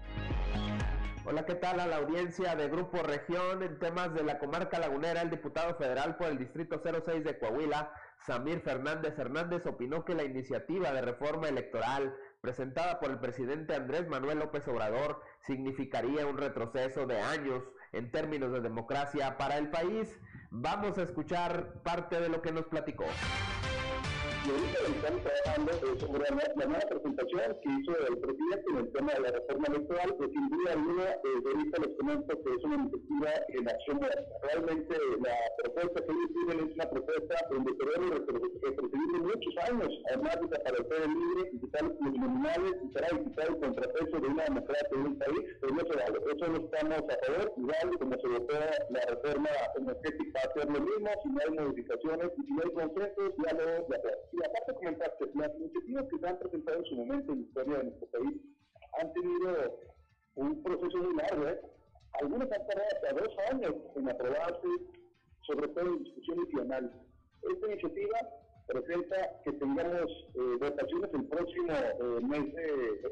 [1.27, 5.23] Hola, ¿qué tal a la audiencia de Grupo Región en temas de la comarca lagunera?
[5.23, 7.91] El diputado federal por el Distrito 06 de Coahuila,
[8.27, 14.09] Samir Fernández Hernández opinó que la iniciativa de reforma electoral presentada por el presidente Andrés
[14.09, 20.19] Manuel López Obrador significaría un retroceso de años en términos de democracia para el país.
[20.51, 23.05] Vamos a escuchar parte de lo que nos platicó
[24.45, 28.93] y ahorita estamos trabajando sobre la, la, nueva presentación que hizo el presidente en el
[28.93, 32.65] tema de la reforma electoral, que sin duda alguna, eh, ahorita les comento que es
[32.65, 34.01] una iniciativa en acción.
[34.43, 40.37] Realmente la propuesta que ellos tienen es una propuesta donde queremos retroceder muchos años, además
[40.37, 45.07] de desaparecer el libre, quitar los nominales y quitar el contrapeso de una democracia en
[45.09, 46.19] un país, pero no se vale.
[46.21, 48.55] Eso no estamos a favor, igual como se votó
[48.91, 53.33] la reforma energética, hacer lo mismo, si no hay modificaciones y si no hay consensos,
[53.41, 53.99] ya lo ya
[54.35, 57.79] y aparte comentaste, las iniciativas que se han presentado en su momento en la historia
[57.79, 58.41] de nuestro país
[59.01, 59.81] han tenido
[60.35, 61.49] un proceso muy largo.
[61.49, 61.61] ¿eh?
[62.21, 64.69] Algunas han tardado hasta dos años en aprobarse,
[65.47, 67.01] sobre todo en discusiones análisis.
[67.43, 68.19] Esta iniciativa
[68.67, 72.65] presenta que tengamos eh, votaciones el próximo eh, mes de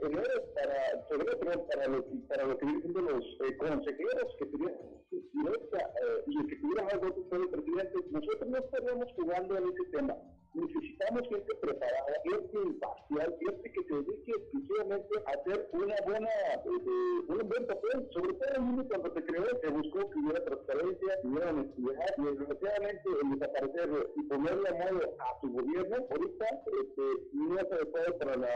[0.02, 4.78] enero para, febrero, para, lo, para lo que vienen siendo los eh, consejeros que tuvieran
[5.10, 7.98] directa eh, y que tuviera más votos por el presidente.
[8.10, 10.16] Nosotros no estaríamos jugando en ese tema
[10.54, 17.22] necesitamos gente preparada, gente imparcial, gente que se dedique exclusivamente a hacer una buena, eh,
[17.28, 21.18] un buen papel, sobre todo el mundo cuando se creó, se buscó que hubiera transparencia,
[21.24, 27.02] hubiera honestidad, y desgraciadamente el desaparecer y ponerle a modo a su gobierno, ahorita este,
[27.32, 28.48] no es adecuado para la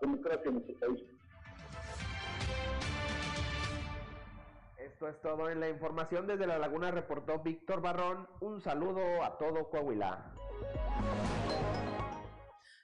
[0.00, 1.00] democracia en nuestro país.
[4.76, 6.26] Esto es todo en la información.
[6.26, 8.28] Desde La Laguna reportó Víctor Barrón.
[8.40, 10.32] Un saludo a todo Coahuila.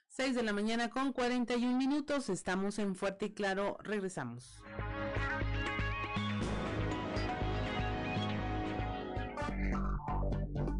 [0.09, 2.29] 6 de la mañana con 41 minutos.
[2.29, 3.77] Estamos en Fuerte y Claro.
[3.83, 4.61] Regresamos.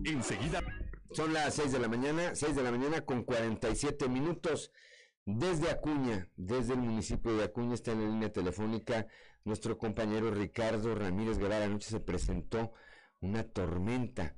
[0.03, 0.61] Enseguida.
[1.13, 4.71] Son las 6 de la mañana, 6 de la mañana con 47 minutos.
[5.25, 9.07] Desde Acuña, desde el municipio de Acuña, está en la línea telefónica
[9.43, 11.65] nuestro compañero Ricardo Ramírez Guevara.
[11.65, 12.71] Anoche se presentó
[13.19, 14.35] una tormenta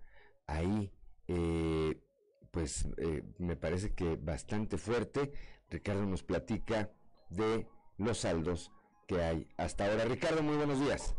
[0.47, 0.91] ahí,
[1.27, 2.01] eh,
[2.49, 5.31] pues eh, me parece que bastante fuerte.
[5.69, 6.89] Ricardo nos platica
[7.29, 7.67] de
[7.97, 8.71] los saldos
[9.07, 10.05] que hay hasta ahora.
[10.05, 11.15] Ricardo, muy buenos días.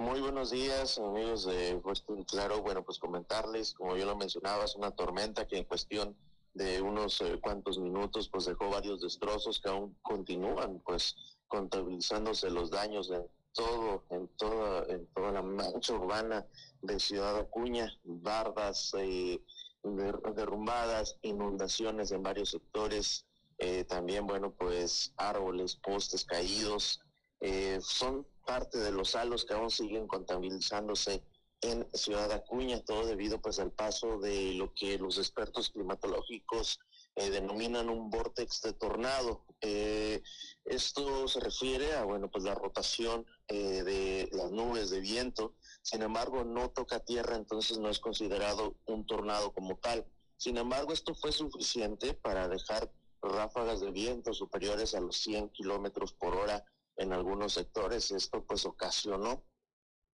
[0.00, 1.78] Muy buenos días, amigos de
[2.26, 2.62] Claro.
[2.62, 6.16] Bueno, pues comentarles, como yo lo mencionaba, es una tormenta que en cuestión
[6.54, 11.14] de unos eh, cuantos minutos pues dejó varios destrozos que aún continúan pues
[11.48, 16.46] contabilizándose los daños en todo, en toda, en toda la mancha urbana
[16.80, 19.38] de Ciudad Acuña, bardas eh,
[20.34, 23.26] derrumbadas, inundaciones en varios sectores,
[23.58, 27.00] eh, también bueno pues árboles, postes caídos,
[27.80, 31.22] son parte de los saldos que aún siguen contabilizándose
[31.60, 36.80] en Ciudad Acuña, todo debido pues al paso de lo que los expertos climatológicos
[37.14, 39.44] eh, denominan un vórtex de tornado.
[39.60, 40.20] Eh,
[40.64, 46.02] esto se refiere a bueno pues la rotación eh, de las nubes de viento, sin
[46.02, 50.04] embargo no toca tierra, entonces no es considerado un tornado como tal.
[50.38, 52.90] Sin embargo, esto fue suficiente para dejar
[53.22, 56.64] ráfagas de viento superiores a los 100 kilómetros por hora
[57.00, 58.10] en algunos sectores.
[58.10, 59.42] Esto pues ocasionó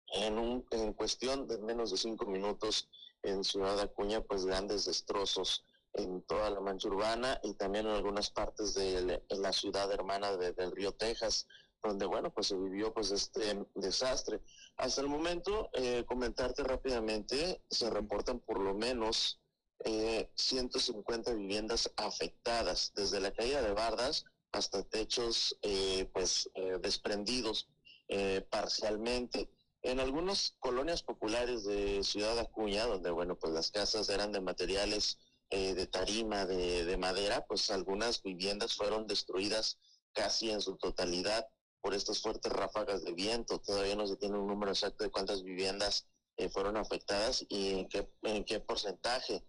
[0.07, 2.89] en, un, en cuestión de menos de cinco minutos
[3.23, 8.29] en Ciudad Acuña pues grandes destrozos en toda la mancha urbana y también en algunas
[8.29, 11.47] partes de la ciudad hermana del río Texas,
[11.81, 14.41] donde bueno pues se vivió pues este desastre.
[14.75, 19.39] Hasta el momento, eh, comentarte rápidamente, se reportan por lo menos
[19.85, 27.67] eh, 150 viviendas afectadas, desde la caída de bardas hasta techos eh, pues eh, desprendidos
[28.07, 29.49] eh, parcialmente.
[29.81, 35.19] En algunas colonias populares de Ciudad Acuña, donde bueno pues las casas eran de materiales
[35.49, 39.77] de tarima, de, de, madera, pues algunas viviendas fueron destruidas
[40.11, 41.47] casi en su totalidad
[41.79, 43.59] por estas fuertes ráfagas de viento.
[43.59, 46.07] Todavía no se tiene un número exacto de cuántas viviendas
[46.51, 49.43] fueron afectadas y qué, en qué porcentaje.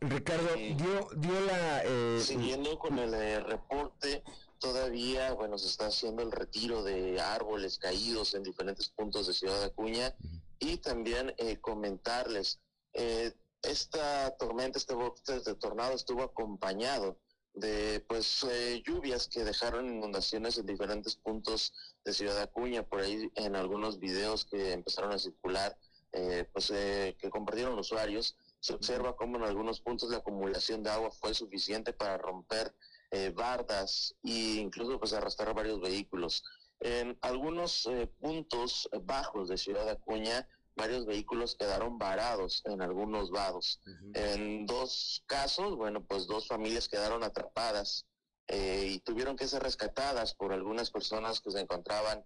[0.00, 1.82] Ricardo, dio, dio la...
[1.84, 4.22] Eh, siguiendo con el eh, reporte,
[4.58, 9.62] todavía, bueno, se está haciendo el retiro de árboles caídos en diferentes puntos de Ciudad
[9.62, 10.14] Acuña.
[10.60, 12.60] Y también eh, comentarles,
[13.62, 17.16] esta tormenta, este bote de tornado estuvo acompañado
[17.54, 18.44] de pues
[18.84, 21.72] lluvias que dejaron inundaciones en diferentes puntos
[22.04, 25.78] de Ciudad Acuña, por ahí en algunos videos que empezaron a circular,
[26.52, 31.34] pues que compartieron usuarios, se observa cómo en algunos puntos la acumulación de agua fue
[31.34, 32.74] suficiente para romper
[33.10, 36.44] eh, bardas e incluso pues arrastrar varios vehículos.
[36.80, 40.46] En algunos eh, puntos bajos de Ciudad Acuña,
[40.76, 43.80] varios vehículos quedaron varados en algunos vados.
[44.14, 48.06] En dos casos, bueno, pues dos familias quedaron atrapadas
[48.46, 52.24] eh, y tuvieron que ser rescatadas por algunas personas que se encontraban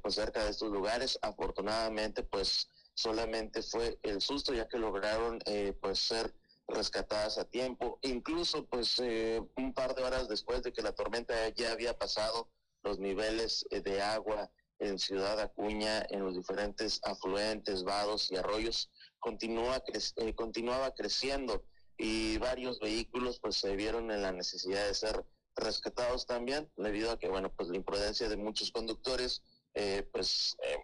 [0.00, 1.18] pues cerca de estos lugares.
[1.22, 6.34] Afortunadamente, pues solamente fue el susto ya que lograron eh, pues ser
[6.68, 7.98] rescatadas a tiempo.
[8.02, 12.48] Incluso pues eh, un par de horas después de que la tormenta ya había pasado,
[12.82, 18.90] los niveles eh, de agua en Ciudad Acuña, en los diferentes afluentes, vados y arroyos,
[19.20, 19.80] continúa
[20.34, 21.64] continuaba creciendo
[21.96, 25.24] y varios vehículos pues se vieron en la necesidad de ser
[25.54, 29.42] rescatados también debido a que bueno pues la imprudencia de muchos conductores
[30.10, 30.78] pues eh,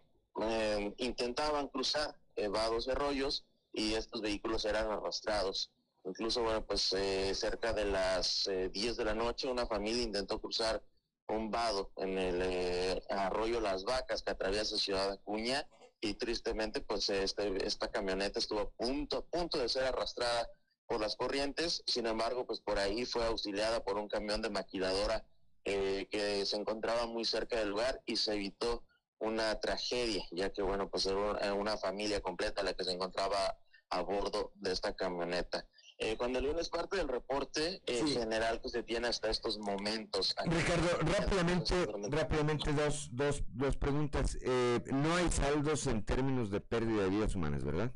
[0.99, 2.17] intentaban cruzar
[2.51, 5.71] vados de arroyos y estos vehículos eran arrastrados.
[6.05, 10.41] Incluso, bueno, pues eh, cerca de las 10 eh, de la noche una familia intentó
[10.41, 10.83] cruzar
[11.29, 15.69] un vado en el arroyo Las Vacas que atraviesa Ciudad Acuña
[16.01, 20.49] y tristemente pues este, esta camioneta estuvo a punto, a punto de ser arrastrada
[20.87, 25.27] por las corrientes, sin embargo pues por ahí fue auxiliada por un camión de maquiladora
[25.65, 28.85] que se encontraba muy cerca del lugar y se evitó
[29.21, 33.59] una tragedia, ya que bueno, pues era una familia completa la que se encontraba
[33.91, 35.67] a bordo de esta camioneta.
[36.01, 40.33] Eh, cuando León es parte del reporte en general que se tiene hasta estos momentos.
[40.47, 41.75] Ricardo, rápidamente,
[42.09, 44.39] rápidamente dos, dos, dos preguntas.
[44.41, 47.93] Eh, no hay saldos en términos de pérdida de vidas humanas, ¿verdad?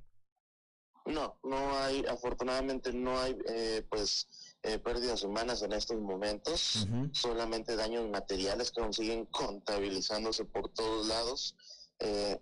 [1.07, 4.29] No, no hay, afortunadamente no hay, eh, pues
[4.63, 11.57] eh, pérdidas humanas en estos momentos, solamente daños materiales que siguen contabilizándose por todos lados.
[11.99, 12.39] Eh,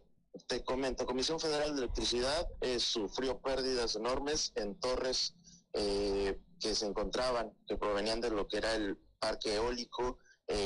[0.47, 5.35] te comento, Comisión Federal de Electricidad eh, sufrió pérdidas enormes en torres
[5.73, 10.19] que se encontraban, que provenían de lo que era el parque eólico,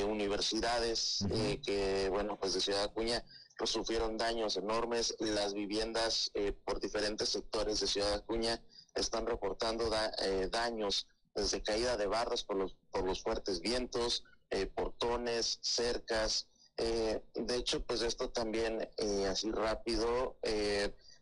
[0.07, 1.23] universidades
[1.63, 3.23] que, bueno, pues de Ciudad Acuña
[3.63, 5.15] sufrieron daños enormes.
[5.19, 8.61] Las viviendas eh, por diferentes sectores de Ciudad Acuña
[8.93, 9.89] están reportando
[10.21, 16.47] eh, daños desde caída de barras por los, por los fuertes vientos, eh, portones, cercas.
[16.77, 18.89] de hecho, pues esto también
[19.29, 20.37] así rápido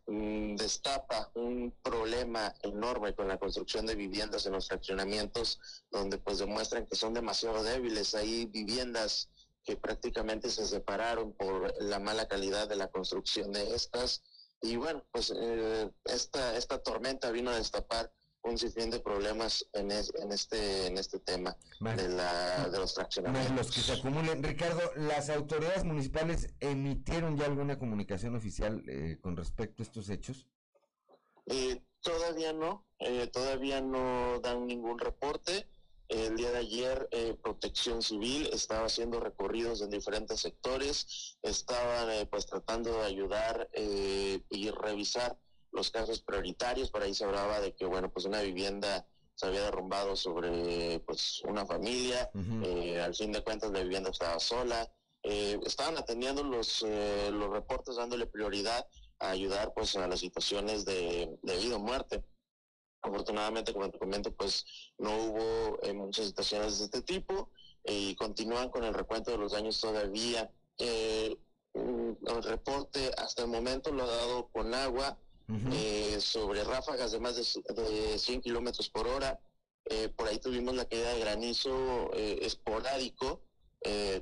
[0.08, 5.60] mm, destapa un problema enorme con la construcción de viviendas en los fraccionamientos,
[5.92, 8.16] donde pues demuestran que son demasiado débiles.
[8.16, 9.30] Hay viviendas
[9.64, 14.24] que prácticamente se separaron por la mala calidad de la construcción de estas.
[14.62, 18.12] Y bueno, pues eh, esta, esta tormenta vino a destapar
[18.44, 23.56] un sinfín de problemas en, en este en este tema de, la, de los fraccionamientos.
[23.56, 24.44] los que se acumulen.
[24.44, 30.48] Ricardo, ¿las autoridades municipales emitieron ya alguna comunicación oficial eh, con respecto a estos hechos?
[31.46, 32.86] Eh, todavía no,
[33.32, 35.68] todavía no dan ningún reporte.
[36.10, 42.28] El día de ayer, eh, Protección Civil estaba haciendo recorridos en diferentes sectores, estaban eh,
[42.30, 45.40] pues tratando de ayudar eh, y revisar
[45.74, 46.90] los casos prioritarios.
[46.90, 49.06] Por ahí se hablaba de que, bueno, pues una vivienda
[49.36, 52.30] se había derrumbado sobre pues una familia,
[53.04, 54.90] al fin de cuentas la vivienda estaba sola.
[55.24, 58.86] estaban atendiendo los, los reportes dándole prioridad
[59.20, 62.24] a ayudar pues a las situaciones de, de vida o muerte.
[63.02, 64.66] Afortunadamente, como te comento, pues
[64.98, 67.50] no hubo eh, muchas situaciones de este tipo
[67.84, 70.50] y continúan con el recuento de los daños todavía.
[70.78, 71.38] Eh,
[71.74, 75.18] el reporte hasta el momento lo ha dado con agua
[75.72, 79.40] eh, sobre ráfagas de más de, 100 kilómetros por hora.
[80.16, 83.42] por ahí tuvimos la caída de granizo esporádico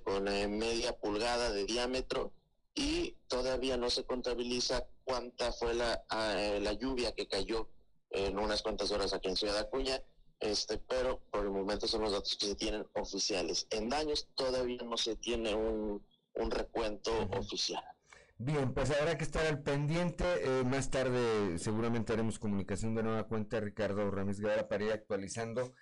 [0.04, 2.34] con media pulgada de diámetro
[2.74, 7.68] y todavía no se contabiliza cuánta fue la, ah, la lluvia que cayó
[8.12, 10.02] en unas cuantas horas aquí en Ciudad Acuña,
[10.40, 13.68] este, pero por el momento son los datos que se tienen oficiales.
[13.70, 16.04] En daños todavía no se tiene un,
[16.50, 17.84] recuento oficial.
[18.44, 20.26] Bien, pues habrá que estar al pendiente.
[20.40, 25.76] Eh, más tarde seguramente haremos comunicación de nueva cuenta, Ricardo Ramírez Guevara, para ir actualizando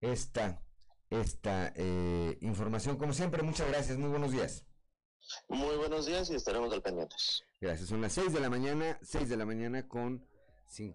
[0.00, 0.62] esta,
[1.10, 2.96] esta eh, información.
[2.96, 3.98] Como siempre, muchas gracias.
[3.98, 4.64] Muy buenos días.
[5.48, 7.14] Muy buenos días y estaremos al pendiente.
[7.60, 7.90] Gracias.
[7.90, 10.26] Son las 6 de la mañana, 6 de la mañana con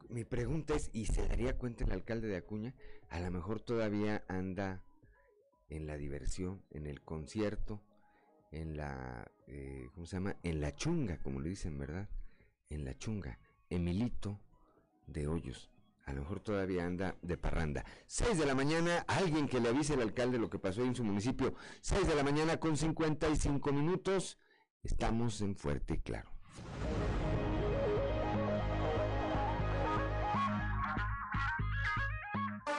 [0.09, 2.73] mi pregunta es, ¿y se daría cuenta el alcalde de Acuña?
[3.09, 4.83] A lo mejor todavía anda
[5.69, 7.83] en la diversión, en el concierto,
[8.51, 10.35] en la, eh, ¿cómo se llama?
[10.43, 12.07] En la chunga, como le dicen, ¿verdad?
[12.69, 13.39] En la chunga.
[13.69, 14.39] Emilito
[15.07, 15.69] de Hoyos.
[16.05, 17.85] A lo mejor todavía anda de parranda.
[18.07, 21.03] 6 de la mañana, alguien que le avise al alcalde lo que pasó en su
[21.03, 21.53] municipio.
[21.81, 24.37] 6 de la mañana con 55 minutos.
[24.83, 26.29] Estamos en Fuerte y Claro.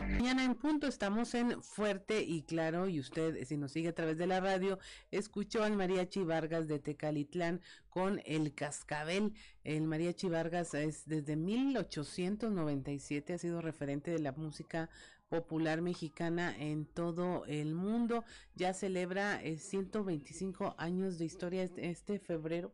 [0.01, 4.17] Mañana en punto estamos en Fuerte y Claro y usted si nos sigue a través
[4.17, 4.79] de la radio
[5.11, 9.35] escuchó al mariachi Vargas de Tecalitlán con El Cascabel.
[9.65, 14.89] El mariachi Vargas es desde 1897 ha sido referente de la música
[15.29, 18.25] popular mexicana en todo el mundo.
[18.55, 22.73] Ya celebra 125 eh, años de historia este, este febrero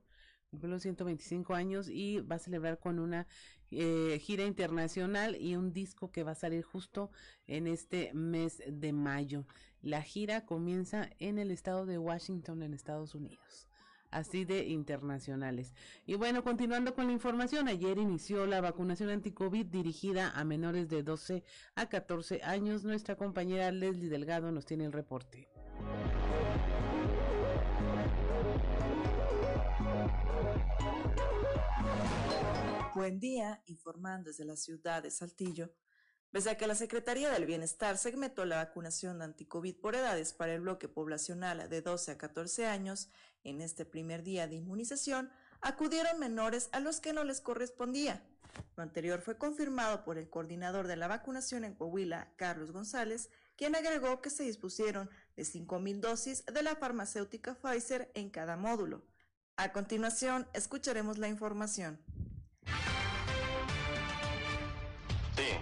[0.51, 3.27] cumplió los 125 años y va a celebrar con una
[3.71, 7.11] eh, gira internacional y un disco que va a salir justo
[7.47, 9.47] en este mes de mayo.
[9.83, 13.69] La gira comienza en el estado de Washington, en Estados Unidos
[14.11, 15.75] así de internacionales.
[16.07, 21.03] Y bueno, continuando con la información, ayer inició la vacunación anti-COVID dirigida a menores de
[21.03, 21.45] 12
[21.75, 22.85] a 14 años.
[22.85, 25.49] Nuestra compañera Leslie Delgado nos tiene el reporte.
[32.99, 35.73] Buen día, informando desde la ciudad de Saltillo.
[36.33, 40.63] Pese a que la Secretaría del Bienestar segmentó la vacunación anti-COVID por edades para el
[40.63, 43.09] bloque poblacional de 12 a 14 años,
[43.45, 45.31] en este primer día de inmunización
[45.61, 48.27] acudieron menores a los que no les correspondía.
[48.75, 53.77] Lo anterior fue confirmado por el coordinador de la vacunación en Coahuila, Carlos González, quien
[53.77, 59.07] agregó que se dispusieron de 5.000 dosis de la farmacéutica Pfizer en cada módulo.
[59.57, 62.01] A continuación, escucharemos la información.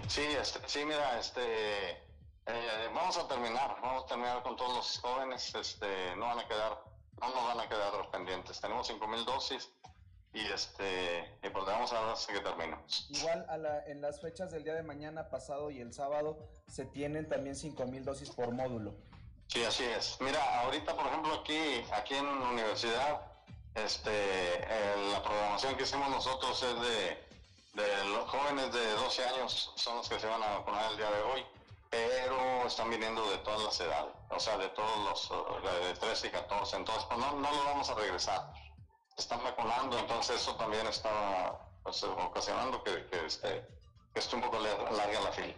[0.07, 1.91] Sí, este, sí, mira, este,
[2.45, 6.47] eh, vamos a terminar, vamos a terminar con todos los jóvenes, este, no van a
[6.47, 6.81] quedar,
[7.19, 8.61] no nos van a quedar pendientes.
[8.61, 9.69] Tenemos 5.000 dosis
[10.33, 13.07] y este, y pues vamos a ver que terminamos.
[13.09, 13.45] Igual
[13.87, 16.37] en las fechas del día de mañana, pasado y el sábado
[16.67, 18.95] se tienen también 5.000 dosis por módulo.
[19.47, 20.17] Sí, así es.
[20.19, 23.21] Mira, ahorita por ejemplo aquí, aquí en la universidad,
[23.75, 27.26] este, eh, la programación que hicimos nosotros es de
[27.77, 31.11] de los jóvenes de 12 años son los que se van a vacunar el día
[31.11, 31.45] de hoy,
[31.91, 36.29] pero están viniendo de todas las edades, o sea, de todos los, de 13 y
[36.31, 38.51] 14, entonces pues no, no lo vamos a regresar.
[39.15, 43.63] están vacunando, entonces eso también está pues, ocasionando que, que, esté,
[44.11, 45.53] que esté un poco larga la fila.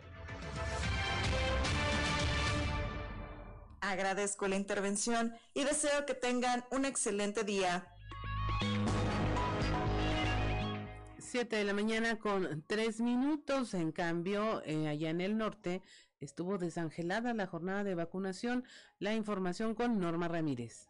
[3.79, 7.87] Agradezco la intervención y deseo que tengan un excelente día.
[11.29, 13.75] 7 de la mañana con 3 minutos.
[13.75, 15.83] En cambio, eh, allá en el norte
[16.19, 18.63] estuvo desangelada la jornada de vacunación.
[18.97, 20.89] La información con Norma Ramírez.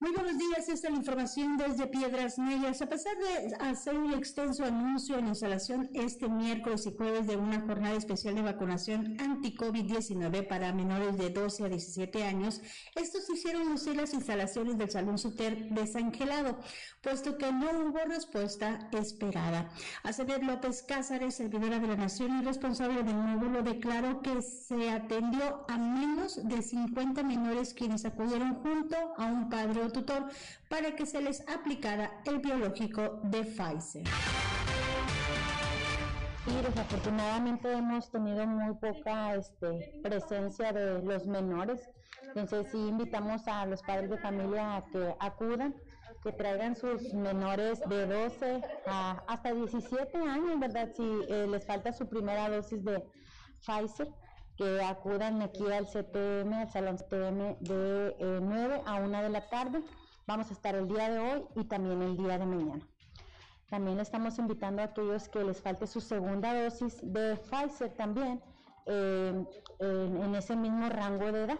[0.00, 2.82] Muy buenos días, esta es la información desde Piedras Negras.
[2.82, 7.60] A pesar de hacer un extenso anuncio en instalación este miércoles y jueves de una
[7.60, 12.60] jornada especial de vacunación anti-COVID-19 para menores de 12 a 17 años,
[12.96, 16.58] estos hicieron lucir las instalaciones del Salón Suter desangelado,
[17.00, 19.70] puesto que no hubo respuesta esperada.
[20.02, 25.64] Acever López Cázares, servidora de la Nación y responsable del módulo, declaró que se atendió
[25.68, 30.28] a menos de 50 menores quienes acudieron junto a un padre tutor
[30.68, 34.04] para que se les aplicara el biológico de Pfizer.
[36.46, 41.88] Y desafortunadamente hemos tenido muy poca este, presencia de los menores.
[42.34, 45.74] Entonces sí invitamos a los padres de familia a que acudan,
[46.22, 50.90] que traigan sus menores de 12 a hasta 17 años, ¿verdad?
[50.94, 53.02] Si eh, les falta su primera dosis de
[53.60, 54.08] Pfizer,
[54.56, 59.82] que acudan aquí al CPM, al Salón CPM de 9 a 1 de la tarde.
[60.26, 62.86] Vamos a estar el día de hoy y también el día de mañana.
[63.68, 68.40] También estamos invitando a aquellos que les falte su segunda dosis de Pfizer también
[68.86, 69.44] eh,
[69.80, 71.58] en, en, ese mismo rango de edad,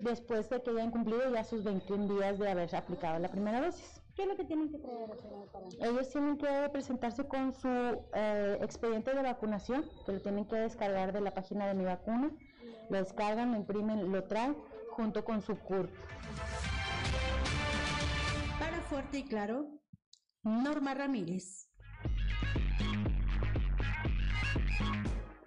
[0.00, 4.01] después de que hayan cumplido ya sus 21 días de haber aplicado la primera dosis.
[4.14, 5.10] ¿Qué es lo que tienen que traer?
[5.80, 7.68] Ellos tienen que presentarse con su
[8.14, 12.30] eh, expediente de vacunación, que lo tienen que descargar de la página de mi vacuna.
[12.90, 14.56] Lo descargan, lo imprimen, lo traen
[14.90, 15.90] junto con su CURP.
[18.58, 19.66] Para Fuerte y Claro,
[20.42, 21.70] Norma Ramírez.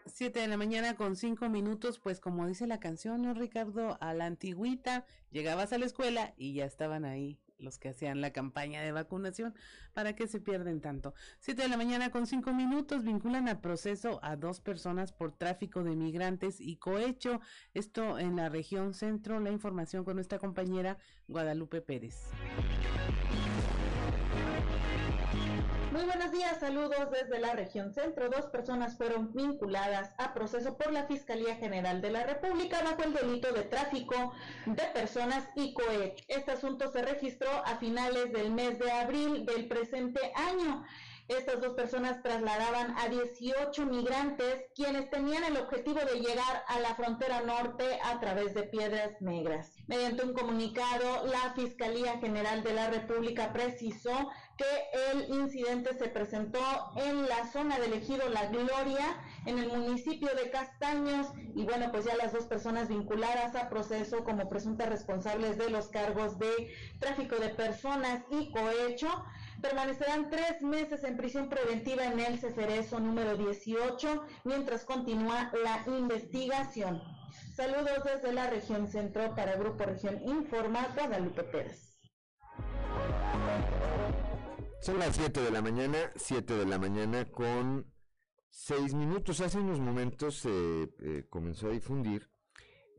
[0.07, 3.97] 7 de la mañana con 5 minutos, pues como dice la canción, ¿no, Ricardo?
[3.99, 8.31] A la antigüita, llegabas a la escuela y ya estaban ahí los que hacían la
[8.31, 9.53] campaña de vacunación,
[9.93, 11.13] ¿para que se pierden tanto?
[11.39, 15.83] 7 de la mañana con 5 minutos, vinculan a proceso a dos personas por tráfico
[15.83, 17.41] de migrantes y cohecho,
[17.73, 20.97] esto en la región centro, la información con nuestra compañera
[21.27, 22.31] Guadalupe Pérez.
[25.95, 28.29] Muy buenos días, saludos desde la región centro.
[28.29, 33.13] Dos personas fueron vinculadas a proceso por la Fiscalía General de la República bajo el
[33.13, 34.33] delito de tráfico
[34.65, 36.21] de personas y cohecho.
[36.27, 40.83] Este asunto se registró a finales del mes de abril del presente año.
[41.27, 46.93] Estas dos personas trasladaban a 18 migrantes quienes tenían el objetivo de llegar a la
[46.93, 49.71] frontera norte a través de Piedras Negras.
[49.87, 56.59] Mediante un comunicado, la Fiscalía General de la República precisó que el incidente se presentó
[56.95, 62.05] en la zona del ejido La Gloria, en el municipio de Castaños, y bueno, pues
[62.05, 67.35] ya las dos personas vinculadas a proceso como presuntas responsables de los cargos de tráfico
[67.35, 69.25] de personas y cohecho
[69.61, 77.01] permanecerán tres meses en prisión preventiva en el Ceferezo número 18 mientras continúa la investigación.
[77.55, 81.94] Saludos desde la región centro para Grupo Región Informa, Guadalupe Pérez.
[84.85, 87.91] Son las 7 de la mañana, 7 de la mañana con
[88.51, 89.41] 6 minutos.
[89.41, 92.29] Hace unos momentos se eh, comenzó a difundir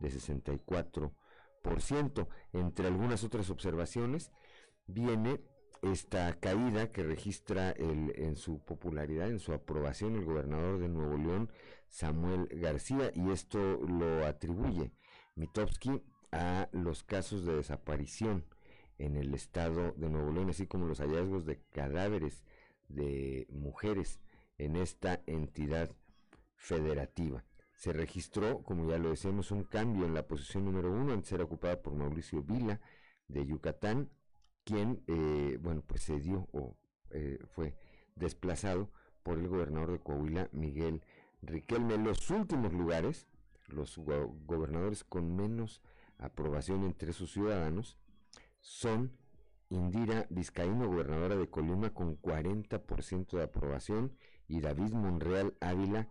[0.00, 2.28] de 64%.
[2.52, 4.32] Entre algunas otras observaciones
[4.86, 5.40] viene
[5.82, 11.18] esta caída que registra el, en su popularidad, en su aprobación, el gobernador de Nuevo
[11.18, 11.52] León,
[11.88, 14.92] Samuel García, y esto lo atribuye
[15.36, 16.02] Mitowski
[16.32, 18.44] a los casos de desaparición
[18.98, 22.44] en el estado de Nuevo León, así como los hallazgos de cadáveres
[22.88, 24.20] de mujeres
[24.58, 25.90] en esta entidad
[26.56, 27.44] federativa.
[27.74, 31.44] Se registró, como ya lo decíamos, un cambio en la posición número uno, antes era
[31.44, 32.80] ocupada por Mauricio Vila
[33.28, 34.10] de Yucatán,
[34.64, 36.76] quien, eh, bueno, pues se dio o
[37.10, 37.78] eh, fue
[38.16, 38.90] desplazado
[39.22, 41.02] por el gobernador de Coahuila, Miguel
[41.40, 41.96] Riquelme.
[41.98, 43.28] Los últimos lugares,
[43.68, 45.82] los gobernadores con menos
[46.18, 47.98] aprobación entre sus ciudadanos,
[48.60, 49.16] son
[49.70, 54.16] Indira Vizcaíno, gobernadora de Colima, con 40% de aprobación,
[54.46, 56.08] y David Monreal Ávila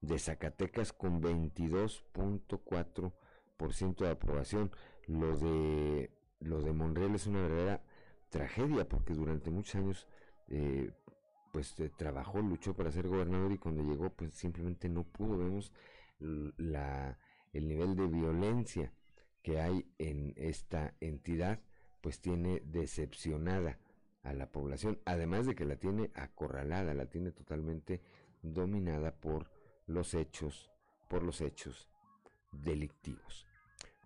[0.00, 4.72] de Zacatecas con 22.4% de aprobación.
[5.06, 7.84] Lo de, lo de Monreal es una verdadera
[8.28, 10.08] tragedia porque durante muchos años
[10.48, 10.90] eh,
[11.52, 15.38] pues eh, trabajó, luchó para ser gobernador y cuando llegó pues simplemente no pudo.
[15.38, 15.72] Vemos
[16.18, 17.18] la,
[17.52, 18.92] el nivel de violencia
[19.46, 21.60] que hay en esta entidad
[22.00, 23.78] pues tiene decepcionada
[24.24, 28.02] a la población, además de que la tiene acorralada, la tiene totalmente
[28.42, 29.48] dominada por
[29.86, 30.72] los hechos,
[31.08, 31.88] por los hechos
[32.50, 33.46] delictivos.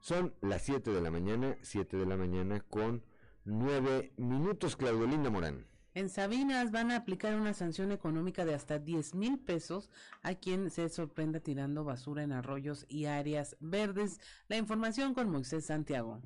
[0.02, 3.02] Son las 7 de la mañana, 7 de la mañana con
[3.46, 5.69] 9 minutos, Claudelinda Morán.
[5.92, 9.90] En Sabinas van a aplicar una sanción económica de hasta 10 mil pesos
[10.22, 14.20] a quien se sorprenda tirando basura en arroyos y áreas verdes.
[14.46, 16.20] La información con Moisés Santiago.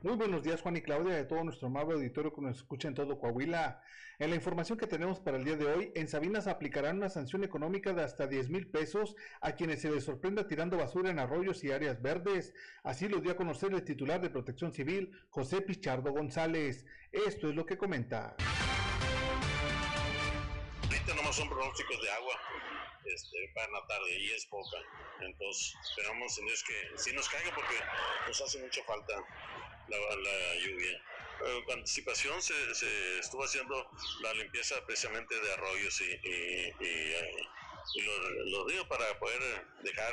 [0.00, 2.94] Muy buenos días Juan y Claudia de todo nuestro amable auditorio que nos escucha en
[2.94, 3.82] todo Coahuila.
[4.20, 7.42] En la información que tenemos para el día de hoy, en Sabinas aplicarán una sanción
[7.42, 11.64] económica de hasta 10 mil pesos a quienes se les sorprenda tirando basura en arroyos
[11.64, 12.54] y áreas verdes.
[12.84, 16.86] Así lo dio a conocer el titular de Protección Civil, José Pichardo González.
[17.10, 18.36] Esto es lo que comenta.
[20.84, 22.34] Ahorita nomás son pronósticos de agua
[23.04, 24.78] este, para la tarde y es poca.
[25.22, 27.74] Entonces esperamos en Dios que sí nos caiga porque
[28.28, 29.14] nos hace mucha falta
[29.88, 31.02] la, lluvia.
[31.46, 32.54] Eh, con anticipación se,
[33.18, 33.90] estuvo haciendo
[34.22, 36.04] la limpieza precisamente de arroyos y,
[36.84, 37.12] y,
[38.50, 39.40] los, ríos para poder
[39.82, 40.12] dejar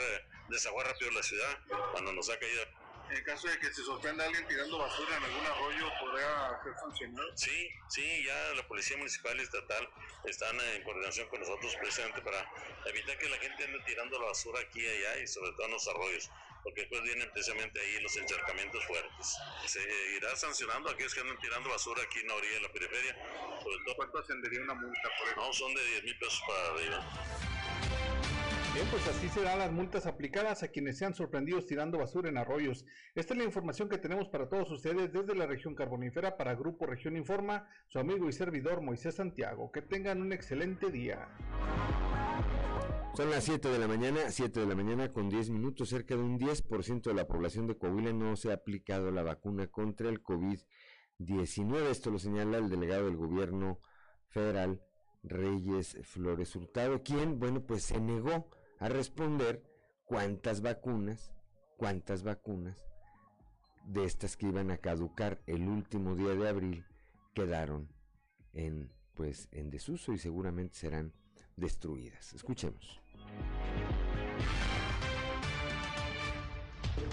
[0.49, 1.59] desaguar rápido la ciudad
[1.91, 2.63] cuando nos ha caído
[3.09, 6.73] en caso de que se sorprenda a alguien tirando basura en algún arroyo, ¿podría ser
[6.79, 7.37] sancionado?
[7.37, 9.89] Sí, sí, ya la Policía Municipal y Estatal
[10.25, 12.49] están en coordinación con nosotros precisamente para
[12.85, 15.71] evitar que la gente ande tirando la basura aquí y allá y sobre todo en
[15.71, 16.29] los arroyos
[16.65, 19.37] porque después vienen precisamente ahí los encharcamientos fuertes.
[19.67, 19.79] Se
[20.17, 23.15] irá sancionando a aquellos que andan tirando basura aquí en la orilla de la periferia.
[23.61, 25.35] Sobre todo, ¿Cuánto ascendería una multa por eso?
[25.35, 27.54] No, son de 10 mil pesos para arriba.
[28.75, 32.83] Bien, pues así serán las multas aplicadas a quienes sean sorprendidos tirando basura en arroyos.
[33.15, 36.85] Esta es la información que tenemos para todos ustedes desde la región carbonífera para Grupo
[36.85, 39.71] Región Informa, su amigo y servidor Moisés Santiago.
[39.71, 41.29] Que tengan un excelente día.
[43.15, 45.87] Son las 7 de la mañana, 7 de la mañana con 10 minutos.
[45.87, 49.67] Cerca de un 10% de la población de Coahuila no se ha aplicado la vacuna
[49.67, 51.91] contra el COVID-19.
[51.91, 53.79] Esto lo señala el delegado del gobierno
[54.27, 54.81] federal,
[55.23, 58.49] Reyes Flores Hurtado, quien, bueno, pues se negó
[58.79, 59.63] a responder
[60.05, 61.31] cuántas vacunas,
[61.77, 62.77] cuántas vacunas
[63.85, 66.85] de estas que iban a caducar el último día de abril
[67.33, 67.89] quedaron
[68.53, 71.13] en, pues, en desuso y seguramente serán
[71.55, 72.33] destruidas.
[72.33, 72.99] Escuchemos.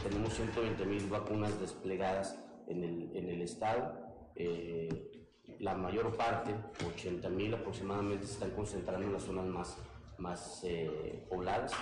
[0.02, 3.94] Tenemos 120 mil vacunas desplegadas en el, en el estado.
[4.36, 5.10] Eh,
[5.58, 6.54] la mayor parte,
[6.86, 9.78] 80 mil aproximadamente, se están concentrando en las zonas más,
[10.23, 11.73] más eh, pobladas.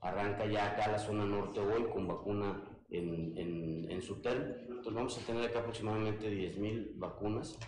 [0.00, 4.66] Arranca ya acá la zona norte hoy con vacuna en, en, en Sutel.
[4.68, 7.58] Entonces vamos a tener acá aproximadamente 10 mil vacunas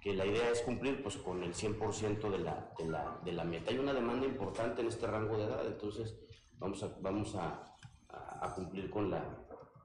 [0.00, 3.44] que la idea es cumplir pues, con el 100% de la, de, la, de la
[3.44, 3.70] meta.
[3.70, 6.16] Hay una demanda importante en este rango de edad, entonces
[6.58, 7.62] vamos a, vamos a,
[8.08, 9.22] a, cumplir con la,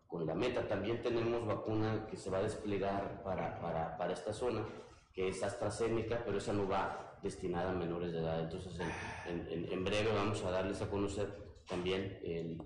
[0.08, 0.68] con la meta.
[0.68, 4.66] También tenemos vacuna que se va a desplegar para, para, para esta zona,
[5.14, 8.39] que es AstraZeneca, pero esa no va destinada a menores de edad.
[8.39, 8.80] Entonces,
[9.28, 12.17] en, en, en breve vamos a darles a conocer también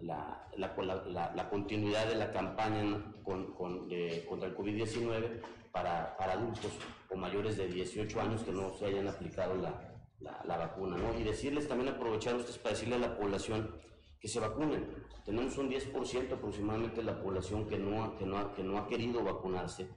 [0.04, 3.90] la, la, la, continuidad de la campaña con, con,
[4.30, 5.42] contra el COVID-19
[5.72, 6.72] para, para, adultos
[7.10, 10.98] o mayores de 18 años que no se hayan aplicado la, la, vacuna.
[10.98, 11.20] ¿no?
[11.20, 13.76] Y decirles también, aprovechar ustedes para decirle a la población
[14.20, 14.88] que se vacunen.
[15.26, 18.88] Tenemos un 10% aproximadamente de la población que no, que no, ha, que no ha
[18.88, 19.90] querido vacunarse.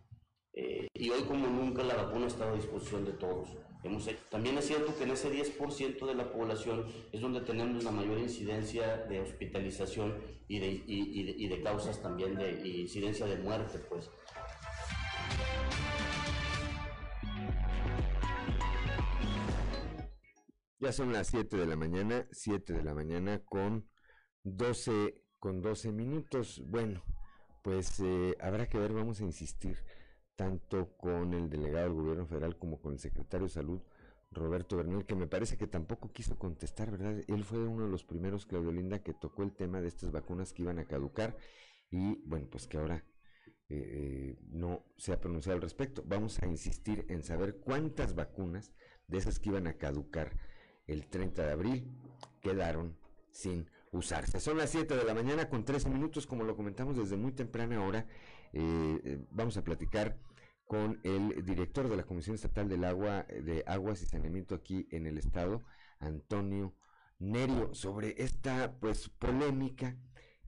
[0.55, 3.51] Eh, y hoy como nunca la vacuna está a disposición de todos.
[3.85, 7.91] Hemos También es cierto que en ese 10% de la población es donde tenemos la
[7.91, 10.15] mayor incidencia de hospitalización
[10.49, 14.11] y de, y, y de, causas también de incidencia de muerte, pues.
[20.81, 23.87] Ya son las 7 de la mañana, 7 de la mañana con
[24.45, 26.63] 12, con 12 minutos.
[26.67, 27.03] Bueno,
[27.63, 29.77] pues eh, habrá que ver, vamos a insistir
[30.37, 33.81] tanto con el delegado del gobierno federal como con el secretario de salud,
[34.31, 37.23] Roberto Bernal, que me parece que tampoco quiso contestar, ¿verdad?
[37.29, 40.53] Él fue uno de los primeros, Claudio Linda, que tocó el tema de estas vacunas
[40.53, 41.37] que iban a caducar
[41.91, 43.05] y bueno, pues que ahora
[43.69, 46.03] eh, no se ha pronunciado al respecto.
[46.07, 48.73] Vamos a insistir en saber cuántas vacunas
[49.07, 50.33] de esas que iban a caducar
[50.87, 51.87] el 30 de abril
[52.41, 52.97] quedaron
[53.31, 54.41] sin usarse.
[54.41, 57.83] Son las 7 de la mañana con 13 minutos, como lo comentamos desde muy temprana
[57.83, 58.07] hora.
[58.57, 60.17] Eh, eh, vamos a platicar
[60.65, 65.07] con el director de la Comisión Estatal del Agua, de Aguas y Saneamiento aquí en
[65.07, 65.63] el estado,
[65.99, 66.73] Antonio
[67.19, 69.97] Nerio, sobre esta pues polémica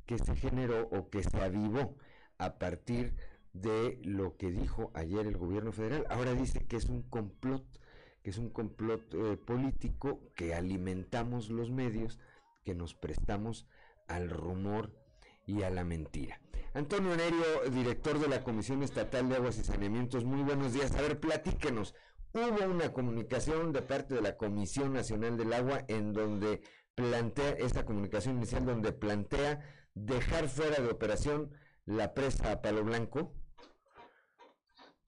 [0.07, 1.97] que se generó o que se avivó
[2.39, 3.17] a partir
[3.53, 6.07] de lo que dijo ayer el gobierno federal.
[6.09, 7.65] Ahora dice que es un complot,
[8.23, 12.21] que es un complot eh, político que alimentamos los medios,
[12.65, 13.67] que nos prestamos
[14.07, 14.95] al rumor
[15.45, 16.41] y a la mentira.
[16.77, 20.95] Antonio Nerio, director de la Comisión Estatal de Aguas y Saneamientos, muy buenos días.
[20.95, 21.95] A ver, platíquenos.
[22.35, 26.61] Hubo una comunicación de parte de la Comisión Nacional del Agua en donde
[26.95, 29.65] plantea, esta comunicación inicial donde plantea
[29.95, 31.51] dejar fuera de operación
[31.87, 33.33] la presa Palo Blanco.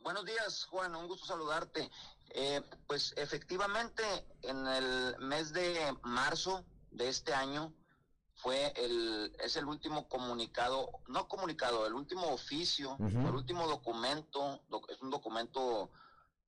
[0.01, 1.91] Buenos días, Juan, un gusto saludarte.
[2.31, 4.03] Eh, pues efectivamente,
[4.41, 7.75] en el mes de marzo de este año
[8.39, 15.01] fue el es el último comunicado, no comunicado, el último oficio, el último documento, es
[15.03, 15.91] un documento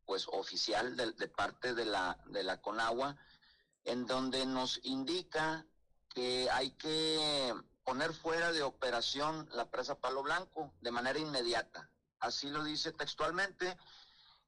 [0.07, 3.16] pues oficial de, de, parte de la de la Conagua,
[3.84, 5.66] en donde nos indica
[6.09, 11.91] que hay que poner fuera de operación la presa Palo Blanco de manera inmediata.
[12.20, 13.76] Así lo dice textualmente.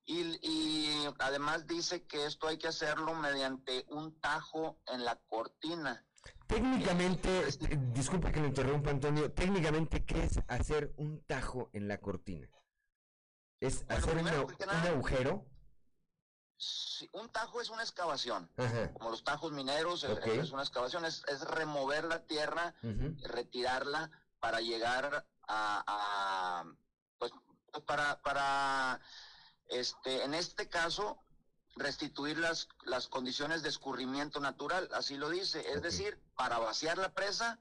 [0.04, 6.04] Y, además dice que esto hay que hacerlo mediante un tajo en la cortina.
[6.52, 11.96] Técnicamente, este, disculpa que lo interrumpa Antonio, técnicamente, ¿qué es hacer un tajo en la
[11.98, 12.46] cortina?
[13.58, 15.46] ¿Es hacer un agujero?
[17.12, 18.48] un tajo es una excavación,
[18.92, 22.74] como los tajos mineros, es, una excavación, es, remover la tierra,
[23.22, 26.64] retirarla para llegar a,
[27.18, 27.32] pues,
[27.86, 29.00] para, para,
[29.70, 31.18] este, en este caso,
[31.76, 37.14] restituir las, las condiciones de escurrimiento natural, así lo dice, es decir, para vaciar la
[37.14, 37.56] presa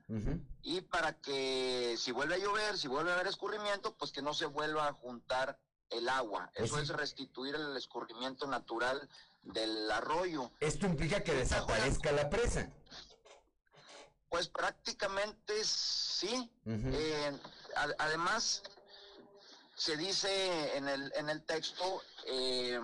[0.63, 4.33] y para que si vuelve a llover, si vuelve a haber escurrimiento, pues que no
[4.33, 5.59] se vuelva a juntar
[5.91, 6.51] el agua.
[6.55, 9.07] Eso es restituir el escurrimiento natural
[9.43, 10.51] del arroyo.
[10.59, 12.71] ¿Esto implica que desaparezca la presa?
[14.29, 16.51] Pues prácticamente sí.
[16.65, 17.39] Eh,
[17.99, 18.63] además,
[19.75, 22.81] se dice en el, en el texto eh,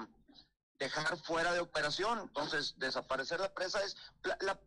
[0.77, 2.19] dejar fuera de operación.
[2.19, 3.97] Entonces, desaparecer la presa es...
[4.21, 4.59] La, la,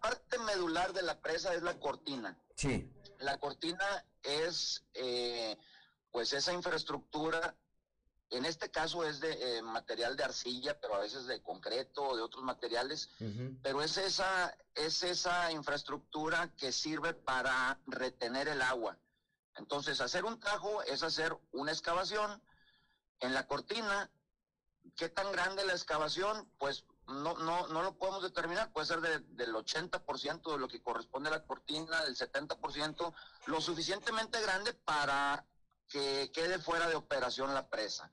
[0.00, 2.38] parte medular de la presa es la cortina.
[2.56, 2.92] Sí.
[3.18, 4.84] La cortina es...
[4.94, 5.56] Eh,
[6.10, 7.54] pues esa infraestructura,
[8.30, 12.16] en este caso es de eh, material de arcilla, pero a veces de concreto o
[12.16, 13.10] de otros materiales,
[13.62, 18.98] pero es esa, es esa infraestructura que sirve para retener el agua.
[19.56, 22.42] Entonces, hacer un tajo es hacer una excavación
[23.20, 24.10] en la cortina.
[24.96, 26.50] ¿Qué tan grande la excavación?
[26.58, 31.28] Pues no, no, no lo podemos determinar, puede ser del 80% de lo que corresponde
[31.28, 33.14] a la cortina, del 70%,
[33.46, 35.44] lo suficientemente grande para
[35.88, 38.12] que quede fuera de operación la presa,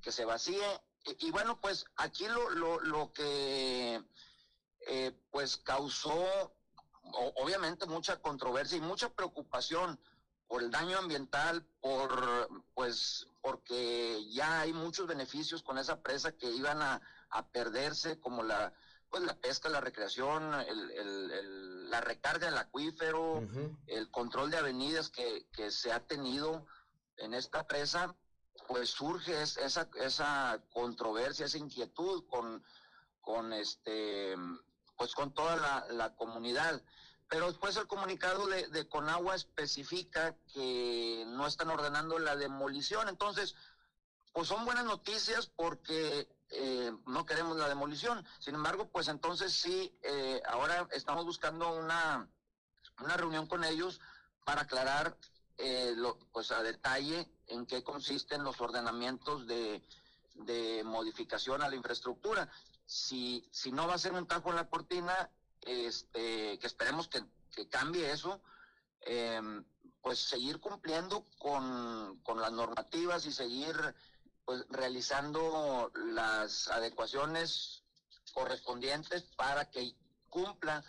[0.00, 0.80] que se vacíe.
[1.18, 4.02] Y, bueno, pues aquí lo, lo, lo que
[4.88, 6.52] eh, pues causó
[7.36, 9.98] obviamente mucha controversia y mucha preocupación
[10.46, 16.50] por el daño ambiental, por pues porque ya hay muchos beneficios con esa presa que
[16.50, 17.00] iban a,
[17.40, 18.72] perderse, como la
[19.12, 23.46] pues la pesca, la recreación, el, la recarga del acuífero,
[23.86, 26.66] el control de avenidas que, que se ha tenido
[27.18, 28.16] en esta presa,
[28.66, 32.64] pues surge esa, esa controversia, esa inquietud con,
[33.20, 34.34] con este,
[34.96, 36.82] pues con toda la, comunidad.
[37.28, 43.10] Pero después el comunicado de, de, Conagua especifica que no están ordenando la demolición.
[43.10, 43.54] Entonces,
[44.32, 48.24] pues son buenas noticias porque eh, no queremos la demolición.
[48.38, 52.28] Sin embargo, pues entonces sí, eh, ahora estamos buscando una,
[53.02, 54.00] una reunión con ellos
[54.44, 55.16] para aclarar
[55.56, 55.96] eh,
[56.30, 59.82] pues a detalle en qué consisten los ordenamientos de,
[60.84, 62.50] modificación a la infraestructura.
[62.84, 65.30] Si, si no va a ser un tajo en la cortina,
[65.62, 67.24] este, que esperemos que,
[67.68, 68.42] cambie eso,
[69.02, 69.64] em,
[70.02, 73.76] pues seguir cumpliendo con, las normativas y seguir
[74.44, 77.82] pues realizando las adecuaciones
[78.32, 79.94] correspondientes para que
[80.28, 80.82] cumpla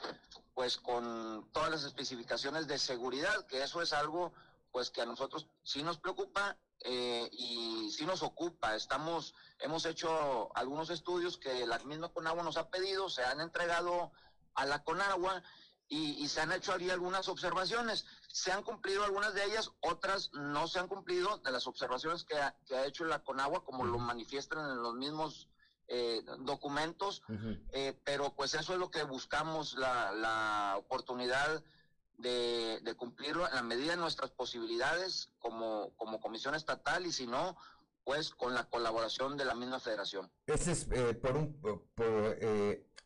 [0.54, 4.34] pues con todas las especificaciones de seguridad, que eso es algo
[4.72, 8.76] pues que a nosotros sí nos preocupa eh, y sí nos ocupa.
[8.76, 14.12] Estamos, hemos hecho algunos estudios que la misma Conagua nos ha pedido, se han entregado
[14.56, 15.44] a la Conagua
[15.88, 18.06] y, se han hecho ahí algunas observaciones.
[18.34, 22.36] Se han cumplido algunas de ellas, otras no se han cumplido de las observaciones que
[22.36, 25.50] ha, que ha hecho la Conagua, como lo manifiestan en los mismos
[25.88, 27.22] eh, documentos,
[27.74, 31.64] eh, pero pues eso es lo que buscamos, la, la oportunidad
[32.18, 37.28] de, de, cumplirlo en la medida de nuestras posibilidades como, como comisión estatal y si
[37.28, 37.56] no,
[38.04, 40.32] pues con la colaboración de la misma federación.
[40.48, 41.54] Ese es eh, por, un,
[41.94, 42.40] por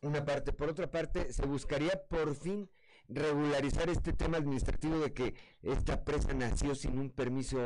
[0.00, 0.54] una parte.
[0.54, 2.70] Por otra parte, se buscaría por fin
[3.08, 7.58] regularizar este tema administrativo de que esta presa nació sin un permiso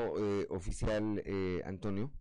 [0.50, 1.22] oficial,
[1.64, 2.12] Antonio.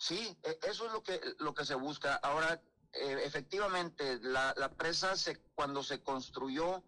[0.00, 2.14] Sí, e, eso es lo que, lo que se busca.
[2.16, 6.82] Ahora, eh, efectivamente, la, la, presa se, cuando se construyó,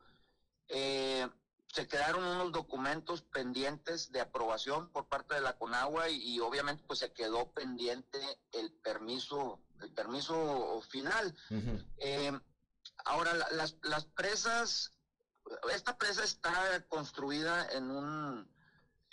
[0.69, 1.29] eh,
[1.67, 7.01] se quedaron unos documentos pendientes de aprobación por parte de la Conagua y, obviamente pues
[7.01, 8.19] se quedó pendiente
[8.53, 11.37] el permiso, el permiso final.
[11.99, 12.33] Eh,
[13.05, 14.93] ahora, las, las presas,
[15.75, 18.53] esta presa está construida en un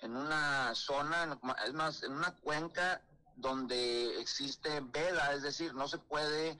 [0.01, 3.01] en una zona, es más, en una cuenca
[3.35, 6.57] donde existe veda, es decir, no se puede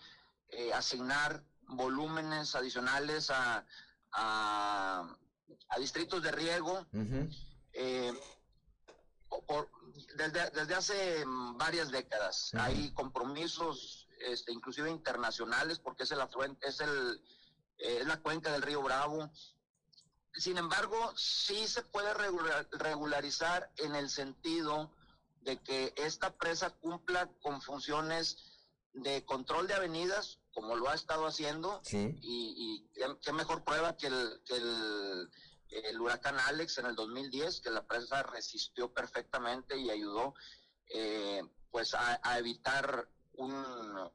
[0.50, 3.66] eh, asignar volúmenes adicionales a,
[4.12, 5.16] a,
[5.78, 6.86] distritos de riego.
[7.74, 8.14] Eh,
[10.16, 11.24] desde, hace
[11.56, 16.20] varias décadas hay compromisos, este, inclusive internacionales, porque es, el,
[16.62, 17.22] es, el,
[17.78, 19.32] es la cuenca del río Bravo.
[20.34, 22.14] Sin embargo, sí se puede
[22.72, 24.92] regularizar en el sentido
[25.42, 28.38] de que esta presa cumpla con funciones
[28.94, 32.86] de control de avenidas, como lo ha estado haciendo, y,
[33.22, 34.56] qué mejor prueba que el, que
[35.90, 40.34] el, huracán Alex en el 2010, que la presa resistió perfectamente y ayudó
[40.88, 43.54] eh, pues a, evitar un,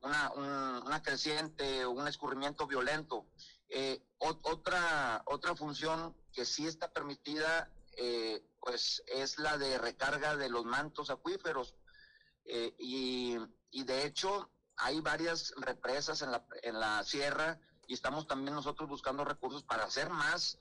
[0.03, 3.27] una, una creciente, un escurrimiento violento.
[3.69, 10.49] Eh, otra, otra función que sí está permitida eh, pues es la de recarga de
[10.49, 11.75] los mantos acuíferos.
[12.45, 13.39] Eh, y,
[13.85, 19.25] de hecho hay varias represas en la, en la sierra y estamos también nosotros buscando
[19.25, 20.59] recursos para hacer más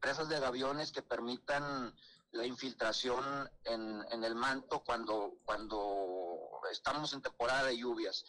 [0.00, 1.94] presas de gaviones que permitan
[2.30, 8.24] la infiltración en, en el manto cuando, cuando estamos en temporada de lluvias.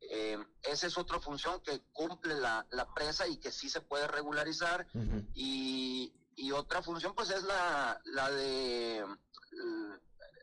[0.00, 4.06] Eh, esa es otra función que cumple la, la, presa y que sí se puede
[4.06, 4.86] regularizar
[5.34, 9.04] y, y otra función pues es la, la de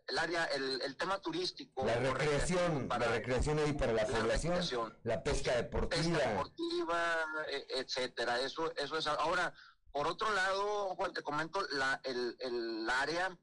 [0.08, 1.84] el área, el, tema turístico.
[1.86, 6.04] La recreación, la recreación ahí para la, población, la pesca deportiva.
[6.04, 8.40] Pesca deportiva, e, etcétera.
[8.42, 9.08] Eso, eso es.
[9.08, 9.54] Ahora,
[9.92, 13.36] por otro lado, Juan, te comento, la, el, el área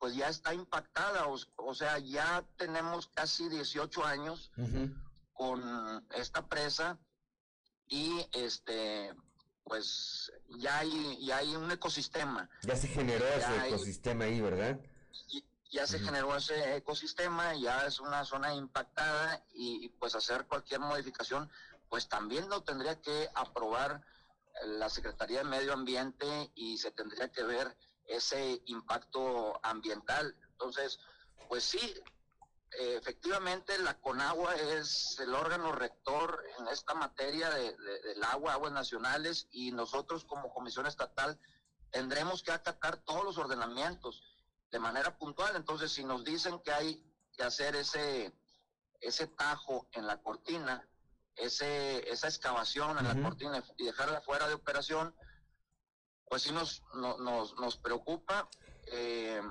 [0.00, 4.50] pues ya está impactada, o, sea, ya tenemos casi 18 años
[5.40, 6.98] con esta presa
[7.88, 9.14] y este
[9.64, 12.50] pues ya hay, ya hay un ecosistema.
[12.62, 14.78] Ya se generó ese ecosistema ahí, ¿verdad?
[15.70, 21.48] ya se generó ese ecosistema, ya es una zona impactada y, pues hacer cualquier modificación,
[21.88, 24.02] pues también lo tendría que aprobar
[24.66, 30.36] la Secretaría de Medio Ambiente y se tendría que ver ese impacto ambiental.
[30.50, 30.98] Entonces,
[31.48, 31.94] pues sí,
[32.72, 39.48] efectivamente la CONAGUA es el órgano rector en esta materia de, del agua, aguas nacionales,
[39.50, 41.38] y nosotros como Comisión Estatal
[41.90, 44.22] tendremos que acatar todos los ordenamientos
[44.70, 45.56] de manera puntual.
[45.56, 48.32] Entonces, si nos dicen que hay que hacer ese,
[49.00, 50.88] ese tajo en la cortina,
[51.36, 55.14] ese, esa excavación en la cortina y dejarla fuera de operación,
[56.26, 58.48] pues sí nos, nos, nos preocupa.
[58.86, 59.42] Eh,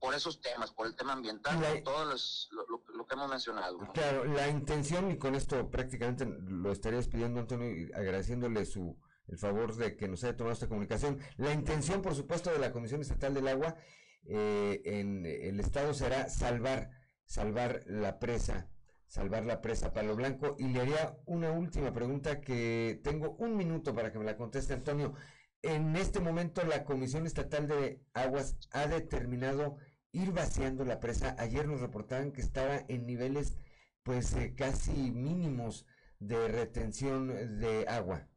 [0.00, 3.78] por esos temas, por el tema ambiental, por todo lo, que hemos mencionado.
[3.92, 8.96] Claro, la intención, y con esto prácticamente lo estaría pidiendo Antonio, agradeciéndole su
[9.28, 11.18] el favor de que nos haya tomado esta comunicación.
[11.36, 13.76] La intención, por supuesto, de la Comisión Estatal del Agua
[14.24, 16.90] eh, en el Estado será salvar,
[17.24, 18.70] salvar la presa,
[19.06, 20.56] salvar la presa Palo Blanco.
[20.58, 24.72] Y le haría una última pregunta que tengo un minuto para que me la conteste
[24.72, 25.14] Antonio.
[25.62, 29.78] En este momento la Comisión Estatal de Aguas ha determinado
[30.12, 31.34] ir vaciando la presa.
[31.38, 33.56] Ayer nos reportaban que estaba en niveles
[34.04, 35.84] pues eh, casi mínimos
[36.20, 38.28] de retención de agua.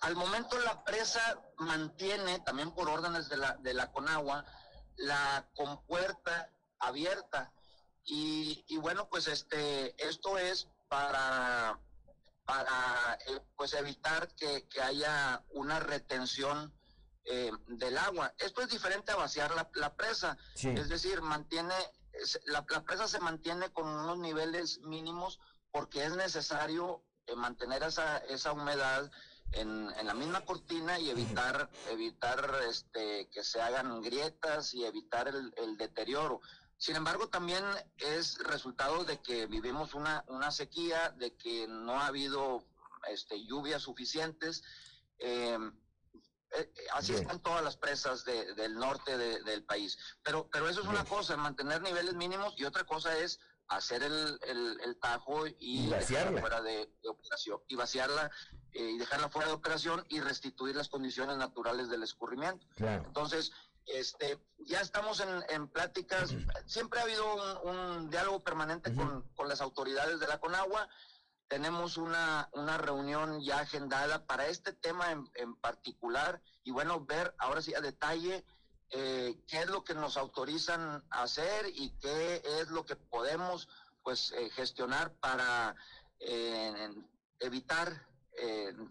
[0.00, 4.44] Al momento la presa mantiene, también por órdenes de la, de la Conagua,
[4.96, 7.52] la compuerta abierta.
[8.04, 11.78] Y, y bueno, pues este, esto es para
[12.52, 16.70] para eh, pues evitar que, que haya una retención
[17.24, 18.34] eh, del agua.
[18.38, 21.74] Esto es diferente a vaciar la, la presa, es decir, mantiene
[22.44, 25.40] la, la, presa se mantiene con unos niveles mínimos
[25.70, 29.10] porque es necesario eh, mantener esa, esa humedad
[29.52, 35.26] en, en, la misma cortina y evitar evitar este que se hagan grietas y evitar
[35.28, 36.42] el, el deterioro.
[36.82, 37.64] Sin embargo, también
[37.98, 42.64] es resultado de que vivimos una, una sequía, de que no ha habido
[43.06, 44.64] este, lluvias suficientes.
[45.20, 45.56] Eh,
[46.58, 49.96] eh, así están todas las presas de, del norte de, del país.
[50.24, 54.40] Pero, pero eso es una cosa, mantener niveles mínimos y otra cosa es hacer el,
[54.42, 58.28] el, el tajo y, y vaciarla fuera de, de, operación y vaciarla
[58.72, 62.66] eh, y dejarla fuera de operación y restituir las condiciones naturales del escurrimiento.
[62.74, 63.04] Claro.
[63.06, 63.52] Entonces,
[63.86, 66.34] este, ya estamos en, en pláticas,
[66.66, 68.96] siempre ha habido un, un diálogo permanente uh -huh.
[68.96, 70.88] con, con las autoridades de la Conagua,
[71.52, 76.40] tenemos una, una reunión ya agendada para este tema en, en, particular.
[76.64, 78.42] Y bueno, ver ahora sí a detalle
[78.88, 83.68] eh, qué es lo que nos autorizan a hacer y qué es lo que podemos
[84.02, 85.76] pues eh, gestionar para
[86.20, 86.94] eh,
[87.40, 88.08] evitar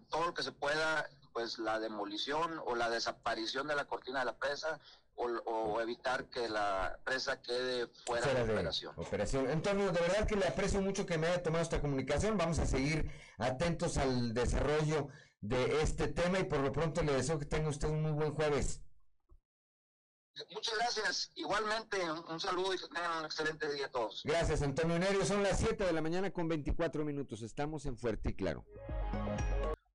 [0.08, 4.26] todo lo que se pueda pues la demolición o la desaparición de la cortina de
[4.26, 4.80] la presa
[5.14, 8.94] o, o, evitar que la presa quede fuera, fuera de, de, operación.
[8.96, 9.48] operación.
[9.48, 12.38] Antonio, de verdad que le aprecio mucho que me haya tomado esta comunicación.
[12.38, 15.08] Vamos a seguir atentos al desarrollo
[15.40, 18.34] de este tema y por lo pronto le deseo que tenga usted un muy buen
[18.34, 18.80] jueves.
[20.50, 21.30] Muchas gracias.
[21.34, 24.22] Igualmente, un, un saludo y que tengan un excelente día a todos.
[24.24, 25.24] Gracias, Antonio Nerio.
[25.26, 27.42] Son las 7 de la mañana con 24 minutos.
[27.42, 28.64] Estamos en Fuerte y Claro.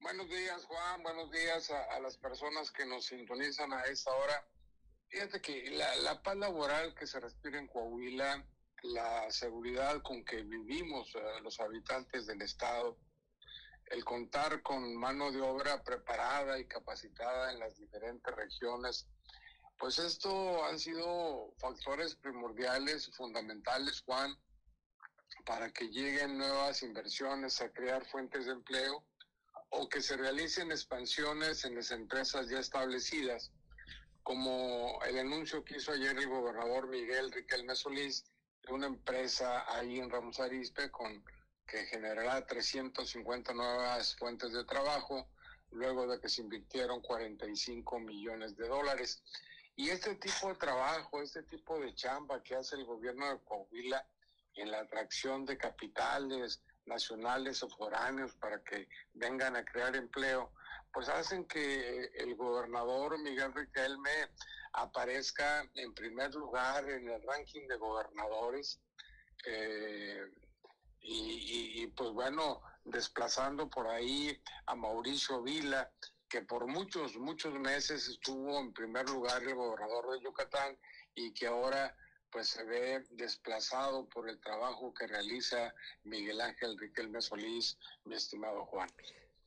[0.07, 1.03] Buenos días, Juan.
[1.03, 4.47] Buenos días a, las personas que nos sintonizan a esta hora.
[5.09, 8.41] Fíjate que la, paz laboral que se respira en Coahuila,
[8.83, 12.97] la seguridad con que vivimos uh, los habitantes del Estado,
[13.87, 19.09] el contar con mano de obra preparada y capacitada en las diferentes regiones,
[19.77, 24.33] pues esto han sido factores primordiales, fundamentales, Juan,
[25.45, 29.03] para que lleguen nuevas inversiones a crear fuentes de empleo
[29.69, 33.51] o que se realicen expansiones en las empresas ya establecidas
[34.27, 38.25] como el anuncio que hizo ayer el gobernador Miguel Riquelme Solís
[38.61, 41.23] de una empresa ahí en Ramos Arizpe con
[41.65, 45.29] que generará 350 nuevas fuentes de trabajo
[45.71, 49.23] luego de que se invirtieron 45 millones de dólares.
[49.77, 54.05] Y este tipo de trabajo, este tipo de chamba que hace el gobierno de Coahuila
[54.55, 60.51] en la atracción de capitales nacionales o foráneos para que vengan a crear empleo,
[60.93, 64.29] pues hacen que el gobernador Miguel Riquelme
[64.73, 68.79] aparezca en primer lugar en el ranking de gobernadores
[69.45, 70.25] eh,
[71.09, 75.89] y, pues bueno, desplazando por ahí a Mauricio Vila,
[76.27, 80.77] que por muchos, muchos meses estuvo en primer lugar el gobernador de Yucatán
[81.15, 81.95] y que ahora
[82.37, 85.73] pues se ve desplazado por el trabajo que realiza
[86.03, 88.87] Miguel Ángel Riquelme Solís, mi estimado Juan.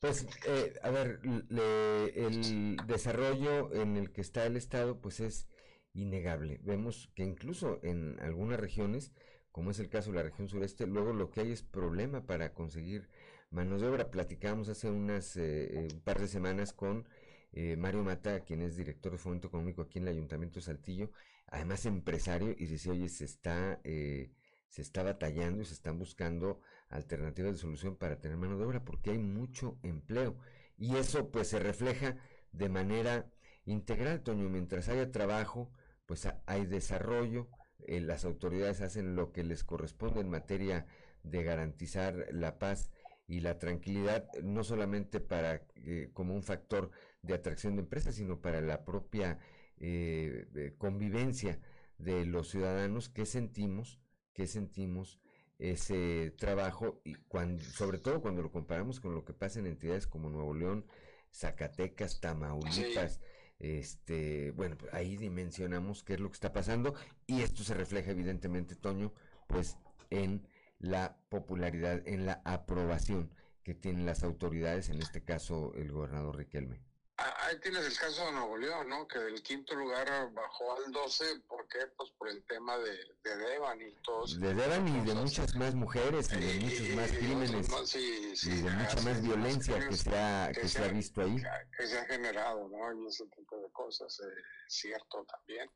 [0.01, 5.47] Pues, eh, a ver, le, el desarrollo en el que está el Estado, pues es
[5.93, 6.59] innegable.
[6.64, 9.12] Vemos que incluso en algunas regiones,
[9.53, 12.55] como es el caso de la región sureste, luego lo que hay es problema para
[12.55, 13.09] conseguir
[13.51, 14.11] manos de obra.
[14.11, 17.07] Platicamos hace unas eh, un par de semanas con
[17.53, 21.12] eh, Mario Mata, quien es director de Fomento Económico aquí en el Ayuntamiento de Saltillo,
[21.51, 24.32] además empresario, y dice, oye, se está, eh,
[24.68, 28.84] se está batallando y se están buscando alternativas de solución para tener mano de obra,
[28.84, 30.38] porque hay mucho empleo.
[30.76, 32.16] Y eso pues se refleja
[32.53, 33.30] de manera
[33.64, 35.70] integral, Toño, mientras haya trabajo,
[36.07, 37.48] pues hay desarrollo,
[37.86, 40.86] eh, las autoridades hacen lo que les corresponde en materia
[41.22, 42.90] de garantizar la paz
[43.26, 46.90] y la tranquilidad, no solamente para eh, como un factor
[47.22, 49.38] de atracción de empresas, sino para la propia
[49.81, 51.59] eh, convivencia
[51.99, 54.01] de los ciudadanos que sentimos,
[54.33, 55.20] que sentimos
[55.59, 60.07] ese trabajo y cuando, sobre todo cuando lo comparamos con lo que pasa en entidades
[60.07, 60.86] como Nuevo León,
[61.32, 63.20] Zacatecas, Tamaulipas, sí.
[63.59, 66.94] este, bueno, pues ahí dimensionamos qué es lo que está pasando
[67.27, 69.12] y esto se refleja evidentemente, Toño,
[69.47, 69.77] pues
[70.09, 70.47] en
[70.78, 73.31] la popularidad, en la aprobación
[73.62, 76.81] que tienen las autoridades, en este caso el gobernador Riquelme.
[77.20, 79.06] Ahí tienes el caso de Nuevo León, ¿no?
[79.06, 81.86] Que del quinto lugar bajó al 12, ¿por qué?
[81.97, 82.92] Pues por el tema de,
[83.22, 84.40] de Devan y todos.
[84.40, 88.36] De Devan y de muchas más mujeres y de y, muchos más crímenes y, sí,
[88.36, 91.36] sí, y de mucha más violencia que se ha, que, que se ha visto ahí.
[91.76, 93.02] Que se ha generado, ¿no?
[93.02, 95.70] Y ese tipo de cosas, eh, cierto también.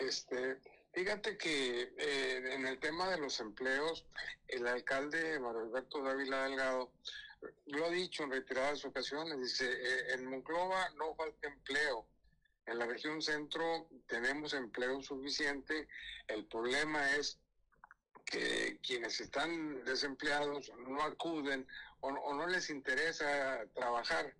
[0.00, 0.58] Este,
[0.92, 4.04] Fíjate que eh, en el tema de los empleos,
[4.48, 6.90] el alcalde Mario Alberto Dávila Delgado
[7.66, 12.06] lo ha dicho en reiteradas ocasiones, dice, eh, en Monclova no falta empleo.
[12.66, 15.88] En la región centro tenemos empleo suficiente.
[16.28, 17.38] El problema es
[18.24, 21.66] que quienes están desempleados no acuden
[22.00, 24.34] o, no les interesa trabajar.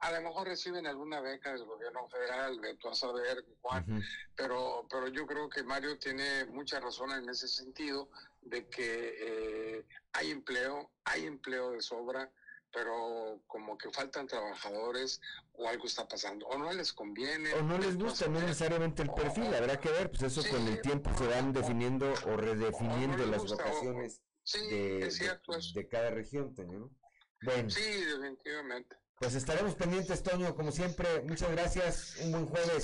[0.00, 4.04] a lo mejor reciben alguna beca del gobierno federal, de tú a saber, Juan,
[4.36, 8.10] pero, pero yo creo que Mario tiene mucha razón en ese sentido
[8.42, 12.32] de que eh, hay empleo, hay empleo de sobra,
[12.72, 15.20] pero como que faltan trabajadores
[15.52, 17.52] o algo está pasando, o no les conviene.
[17.54, 20.80] O no les gusta, no necesariamente el perfil, habrá que ver, pues eso con el
[20.80, 24.20] tiempo se van definiendo o redefiniendo las vocaciones
[24.52, 25.10] de,
[25.74, 26.90] de, cada región, ¿no?
[27.42, 27.70] Bueno.
[27.70, 28.96] Sí, definitivamente.
[29.20, 31.06] Pues estaremos pendientes, Toño, como siempre.
[31.28, 32.16] Muchas gracias.
[32.24, 32.82] Un buen jueves.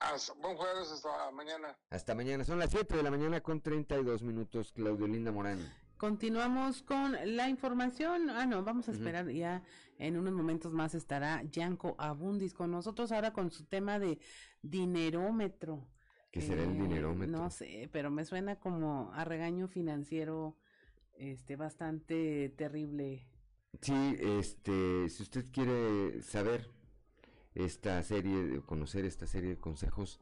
[0.00, 1.76] Hasta, buen jueves, hasta mañana.
[1.90, 2.42] Hasta mañana.
[2.42, 5.58] Son las 7 de la mañana con 32 minutos, Claudio Linda Morán.
[5.98, 8.30] Continuamos con la información.
[8.30, 9.62] Ah, no, vamos a esperar ya
[9.98, 14.18] en unos momentos más estará Yanko Abundis con nosotros ahora con su tema de
[14.62, 15.86] dinerómetro.
[16.30, 17.38] ¿Qué será el eh, dinerómetro?
[17.38, 20.56] No sé, pero me suena como a regaño financiero
[21.12, 23.28] este bastante terrible.
[23.80, 26.68] Sí, este, si usted quiere saber
[27.54, 30.20] esta serie, conocer esta serie de consejos,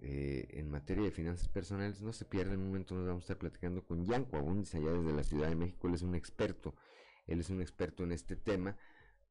[0.00, 3.26] eh, en materia de finanzas personales, no se pierda, en un momento nos vamos a
[3.26, 6.74] estar platicando con Yanko Abundis allá desde la Ciudad de México, él es un experto,
[7.26, 8.76] él es un experto en este tema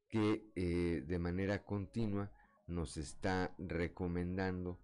[0.08, 2.30] que eh, de manera continua
[2.66, 4.78] nos está recomendando,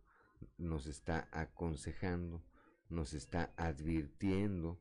[0.59, 2.43] nos está aconsejando,
[2.91, 4.81] nos está advirtiendo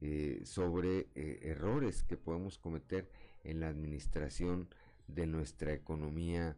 [0.00, 3.10] eh, sobre errores que podemos cometer
[3.48, 4.68] en la administración
[5.06, 6.56] de nuestra economía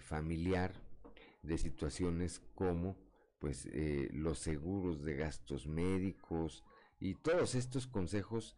[0.00, 0.72] familiar,
[1.42, 2.96] de situaciones como
[3.38, 6.62] pues eh, los seguros de gastos médicos
[7.00, 8.56] y todos estos consejos,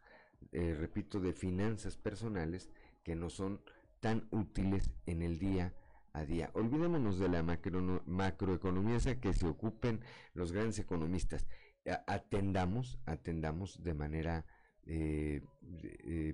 [0.50, 2.68] eh, repito, de finanzas personales
[3.04, 3.62] que no son
[4.00, 5.72] tan útiles en el día
[6.12, 6.50] a día.
[6.54, 10.00] Olvidémonos de la macro, macroeconomía esa que se ocupen
[10.34, 11.46] los grandes economistas.
[12.06, 14.46] Atendamos, atendamos de manera
[14.84, 15.42] eh,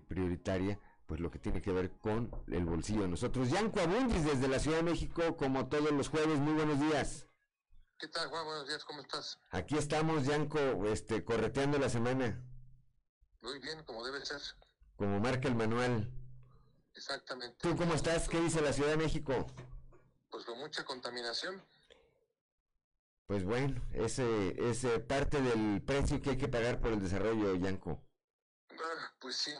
[0.08, 3.48] prioritaria pues lo que tiene que ver con el bolsillo de nosotros.
[3.48, 7.26] Yanco Abundis desde la Ciudad de México, como todos los jueves, muy buenos días.
[7.98, 8.44] ¿Qué tal, Juan?
[8.44, 9.40] Buenos días, ¿cómo estás?
[9.50, 12.44] Aquí estamos, Yanco, este, correteando la semana.
[13.40, 14.42] Muy bien, como debe ser.
[14.96, 16.12] Como marca el manual.
[16.94, 17.56] Exactamente.
[17.62, 18.28] ¿Tú cómo estás?
[18.28, 19.46] ¿Qué dice la Ciudad de México?
[20.30, 21.64] Pues con mucha contaminación.
[23.26, 28.02] Pues bueno, ese es parte del precio que hay que pagar por el desarrollo, Yanco.
[28.72, 29.52] Ah, pues sí,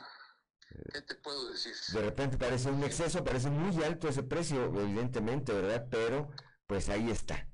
[0.91, 1.73] ¿Qué te puedo decir?
[1.93, 5.87] De repente parece un exceso, parece muy alto ese precio, evidentemente, ¿verdad?
[5.89, 6.31] Pero
[6.67, 7.47] pues ahí está.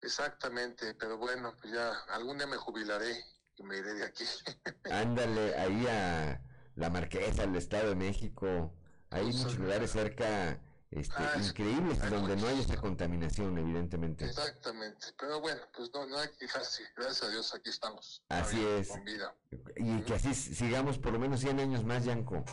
[0.00, 3.24] Exactamente, pero bueno, pues ya algún día me jubilaré
[3.56, 4.24] y me iré de aquí.
[4.90, 6.40] Ándale, ahí a
[6.76, 8.72] la Marquesa, al Estado de México.
[9.10, 14.24] Hay muchos lugares cerca este, ah, increíbles donde no hay esta contaminación, evidentemente.
[14.24, 18.22] Exactamente, pero bueno, pues no, no hay que quejarse, gracias a Dios aquí estamos.
[18.30, 18.88] Así es.
[18.88, 19.34] Con vida.
[19.76, 22.44] Y que así sigamos por lo menos 100 años más, Yanko.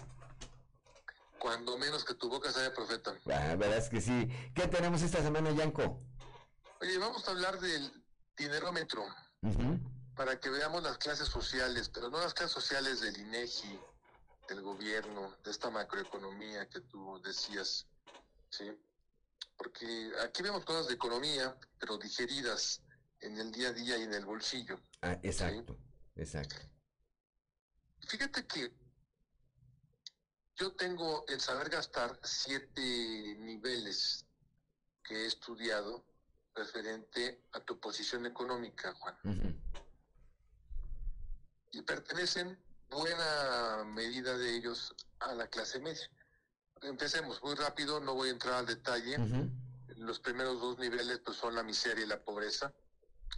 [1.40, 3.16] Cuando menos que tu boca sea profeta.
[3.28, 4.30] Ah, verdad es que sí.
[4.53, 6.02] ¿Qué tenemos esta semana, Yanko?
[6.82, 8.03] Oye, vamos a hablar del
[8.36, 9.06] dinerómetro,
[10.16, 13.80] para que veamos las clases sociales, pero no las clases sociales del INEGI,
[14.49, 17.88] del gobierno, de esta macroeconomía que tú decías
[18.50, 18.72] ¿sí?
[19.58, 22.82] Porque aquí vemos cosas de economía, pero digeridas
[23.20, 24.80] en el día a día y en el bolsillo.
[25.02, 25.78] Ah, exacto,
[26.16, 26.56] exacto.
[28.08, 28.74] Fíjate que
[30.56, 32.82] yo tengo el saber gastar siete
[33.40, 34.26] niveles
[35.04, 36.06] que he estudiado
[36.54, 39.62] referente a tu posición económica, Juan.
[41.72, 42.58] Y pertenecen
[42.90, 46.10] buena medida de ellos a la clase media
[46.88, 49.18] empecemos muy rápido, no voy a entrar al detalle.
[49.98, 52.74] Los primeros dos niveles pues son la miseria y la pobreza.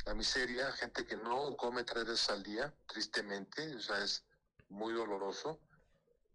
[0.06, 4.24] La miseria, gente que no come tres veces al día, tristemente, o sea, es
[4.69, 5.60] muy doloroso.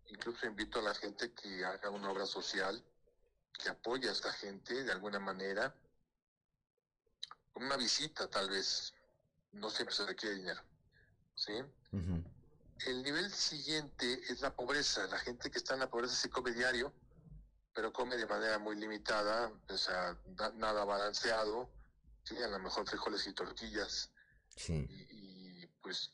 [0.06, 2.82] Incluso invito a la gente que haga una obra social,
[3.52, 5.74] que apoye a esta gente de alguna manera.
[7.55, 8.94] Una visita tal vez,
[9.52, 10.62] no siempre se requiere dinero.
[11.34, 11.52] ¿Sí?
[12.86, 15.06] El nivel siguiente es la pobreza.
[15.06, 16.93] La gente que está en la pobreza se come diario,
[17.74, 20.16] pero come de manera muy limitada, o sea,
[20.55, 21.70] nada balanceado,
[22.24, 22.36] ¿sí?
[22.43, 24.11] a lo mejor frijoles y tortillas.
[24.69, 26.12] Y, pues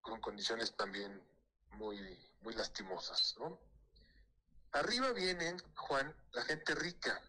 [0.00, 1.22] con condiciones también
[1.72, 1.98] muy,
[2.42, 3.60] muy lastimosas, ¿no?
[4.72, 7.20] Arriba vienen, Juan, la gente rica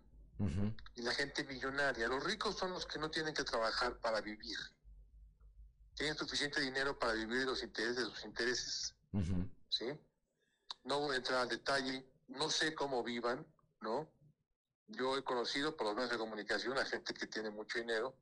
[0.95, 2.07] y la gente millonaria.
[2.07, 4.57] Los ricos son los que no tienen que trabajar para vivir
[5.99, 8.95] tienen suficiente dinero para vivir los intereses de sus intereses.
[9.68, 9.85] ¿Sí?
[10.85, 13.45] No voy a entrar al detalle, no sé cómo vivan,
[13.81, 14.10] ¿no?
[14.88, 18.15] Yo he conocido por los medios de comunicación a gente que tiene mucho dinero,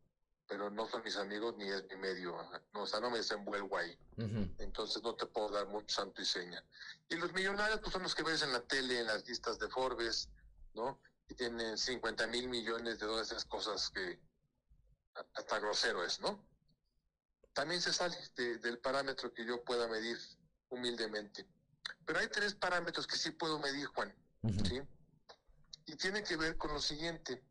[0.48, 2.38] pero no son mis amigos ni es mi medio.
[2.74, 3.98] No, o sea, no me desenvuelvo ahí.
[4.60, 6.64] Entonces no te puedo dar mucho santo y seña.
[7.10, 9.70] Y los millonarios pues son los que ves en la tele, en las listas de
[9.70, 10.30] Forbes,
[10.74, 11.00] ¿no?
[11.30, 14.20] Y tienen 50 mil millones de todas esas cosas que
[15.34, 16.46] hasta grosero es, ¿no?
[17.54, 20.18] También se sale del parámetro que yo pueda medir
[20.70, 21.46] humildemente.
[22.06, 24.14] Pero hay tres parámetros que sí puedo medir, Juan.
[24.68, 24.82] ¿sí?
[25.88, 27.44] Y tiene que ver con lo siguiente.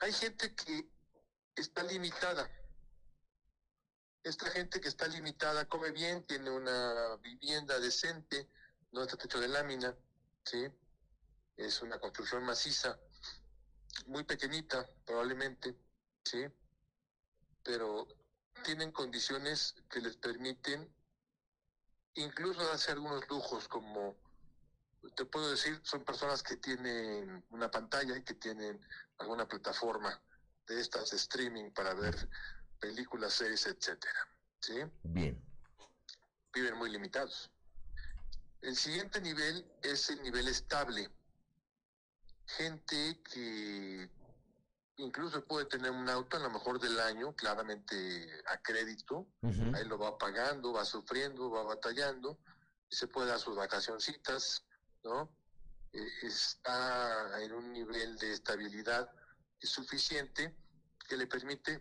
[0.00, 0.90] Hay gente que
[1.54, 2.50] está limitada.
[4.22, 8.50] Esta gente que está limitada come bien, tiene una vivienda decente,
[8.90, 9.96] no está techo de lámina,
[10.44, 10.66] ¿sí?
[11.56, 12.98] Es una construcción maciza,
[14.06, 15.78] muy pequeñita probablemente,
[16.24, 16.44] ¿sí?
[17.62, 18.08] Pero
[18.64, 20.92] tienen condiciones que les permiten
[22.14, 24.16] incluso hacer algunos lujos como
[25.14, 28.80] te puedo decir, son personas que tienen una pantalla y que tienen
[29.18, 30.20] alguna plataforma
[30.66, 32.28] de estas de streaming para ver
[32.80, 34.28] películas, series, etcétera.
[34.60, 34.74] ¿Sí?
[35.02, 35.40] Bien.
[36.52, 37.50] Viven muy limitados.
[38.62, 41.10] El siguiente nivel es el nivel estable.
[42.46, 44.10] Gente que
[44.96, 47.94] incluso puede tener un auto a lo mejor del año, claramente
[48.46, 49.26] a crédito,
[49.74, 52.38] ahí lo va pagando, va sufriendo, va batallando,
[52.88, 54.64] y se puede dar sus vacacioncitas,
[55.06, 55.30] ¿no?
[55.92, 59.10] Eh, está en un nivel de estabilidad
[59.60, 60.54] suficiente
[61.08, 61.80] que le permite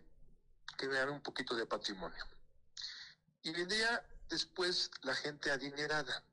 [0.77, 2.23] crear un poquito de patrimonio.
[3.41, 6.23] Y vendría después la gente adinerada.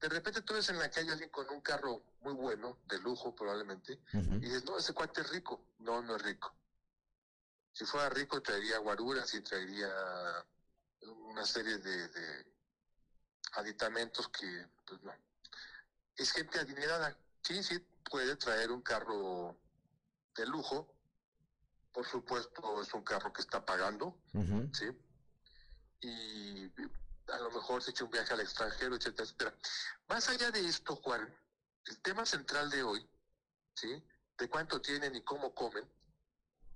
[0.00, 3.34] De repente tú ves en la calle alguien con un carro muy bueno, de lujo
[3.34, 5.64] probablemente, y dices, no, ese cuate es rico.
[5.78, 6.54] No, no es rico.
[7.72, 9.90] Si fuera rico traería guaruras y traería
[11.00, 12.46] una serie de, de
[13.52, 15.12] aditamentos que, pues no,
[16.16, 17.16] es gente adinerada.
[17.42, 17.78] Sí, sí,
[18.10, 19.56] puede traer un carro
[20.36, 20.90] de lujo.
[21.92, 24.20] Por supuesto, es un carro que está pagando,
[24.72, 24.86] ¿sí?
[26.00, 26.70] Y
[27.32, 29.56] a lo mejor se echa un viaje al extranjero, etcétera, etcétera.
[30.08, 31.32] Más allá de esto, Juan,
[31.86, 33.08] el tema central de hoy,
[33.74, 34.02] ¿sí?
[34.36, 35.88] De cuánto tienen y cómo comen,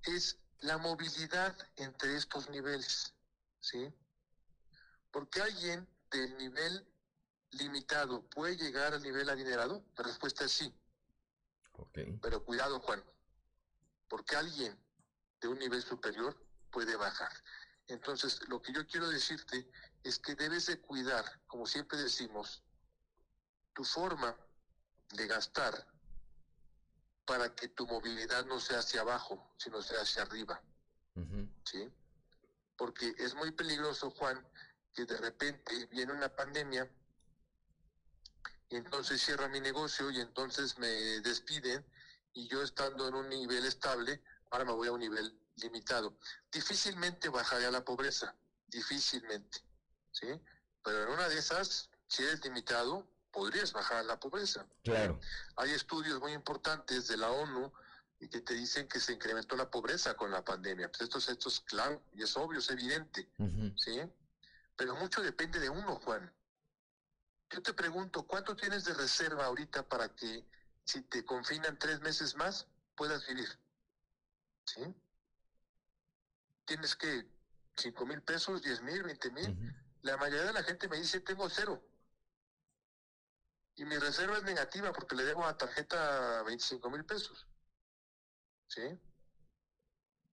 [0.03, 3.13] es la movilidad entre estos niveles,
[3.59, 3.93] ¿sí?
[5.11, 6.87] Porque alguien del nivel
[7.51, 9.83] limitado puede llegar al nivel adinerado?
[9.97, 10.73] La respuesta es sí.
[11.93, 13.03] Pero cuidado, Juan,
[14.07, 14.77] porque alguien
[15.39, 16.35] de un nivel superior
[16.71, 17.31] puede bajar.
[17.87, 19.69] Entonces, lo que yo quiero decirte
[20.03, 22.63] es que debes de cuidar, como siempre decimos,
[23.73, 24.35] tu forma
[25.13, 25.87] de gastar
[27.25, 30.61] para que tu movilidad no sea hacia abajo, sino sea hacia arriba.
[31.65, 31.91] ¿Sí?
[32.77, 34.45] Porque es muy peligroso, Juan,
[34.93, 36.89] que de repente viene una pandemia
[38.69, 40.87] y entonces cierra mi negocio y entonces me
[41.21, 41.85] despiden
[42.33, 44.21] y yo estando en un nivel estable,
[44.51, 46.17] ahora me voy a un nivel limitado.
[46.51, 48.35] Difícilmente bajaré a la pobreza,
[48.67, 49.59] difícilmente,
[50.11, 50.27] ¿sí?
[50.83, 54.67] Pero en una de esas, si eres limitado, podrías bajar a la pobreza.
[54.83, 55.19] Claro.
[55.57, 57.71] Hay estudios muy importantes de la ONU
[58.19, 60.89] y que te dicen que se incrementó la pobreza con la pandemia.
[60.89, 63.29] Pues esto, es, esto es claro y es obvio, es evidente,
[63.77, 64.01] ¿sí?
[64.75, 66.31] Pero mucho depende de uno, Juan.
[67.49, 70.45] Yo te pregunto, ¿cuánto tienes de reserva ahorita para que
[70.83, 73.49] si te confinan tres meses más, puedas vivir?
[74.65, 74.81] ¿Sí?
[76.65, 77.27] Tienes que
[77.75, 79.57] cinco mil pesos, diez mil, veinte mil.
[80.03, 81.83] La mayoría de la gente me dice, tengo cero.
[83.75, 87.47] Y mi reserva es negativa porque le debo a la tarjeta 25 mil pesos.
[88.67, 88.99] ¿Sí?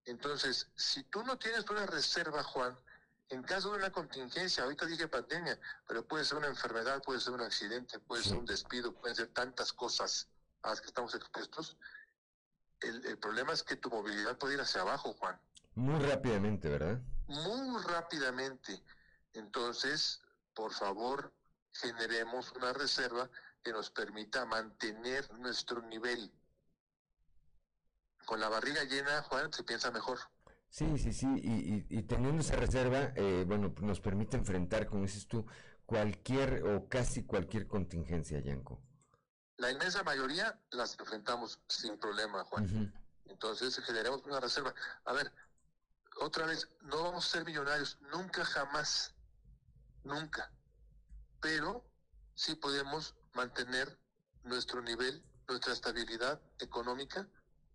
[0.05, 2.77] Entonces, si tú no tienes una reserva, Juan,
[3.29, 7.33] en caso de una contingencia, ahorita dije pandemia, pero puede ser una enfermedad, puede ser
[7.33, 10.29] un accidente, puede ser un despido, pueden ser tantas cosas
[10.63, 11.77] a las que estamos expuestos.
[12.81, 15.41] El, problema es que tu movilidad puede ir hacia abajo, Juan.
[15.75, 17.01] Muy rápidamente, ¿verdad?
[17.27, 18.83] Muy rápidamente.
[19.33, 20.21] Entonces,
[20.55, 21.33] por favor,
[21.73, 23.29] generemos una reserva
[23.63, 26.33] que nos permita mantener nuestro nivel.
[28.25, 30.19] Con la barriga llena, Juan, se piensa mejor.
[30.77, 35.27] Sí, sí, sí, y, y, teniendo esa reserva, eh, bueno, nos permite enfrentar, como dices
[35.27, 35.47] tú,
[35.87, 38.83] cualquier o casi cualquier contingencia, Yanko.
[39.57, 42.93] La inmensa mayoría las enfrentamos sin problema, Juan.
[43.25, 44.75] Entonces generamos una reserva.
[45.07, 45.33] A ver,
[46.21, 49.15] otra vez, no vamos a ser millonarios, nunca jamás,
[50.05, 50.53] nunca.
[51.41, 51.91] Pero
[52.35, 53.99] sí podemos mantener
[54.45, 57.27] nuestro nivel, nuestra estabilidad económica,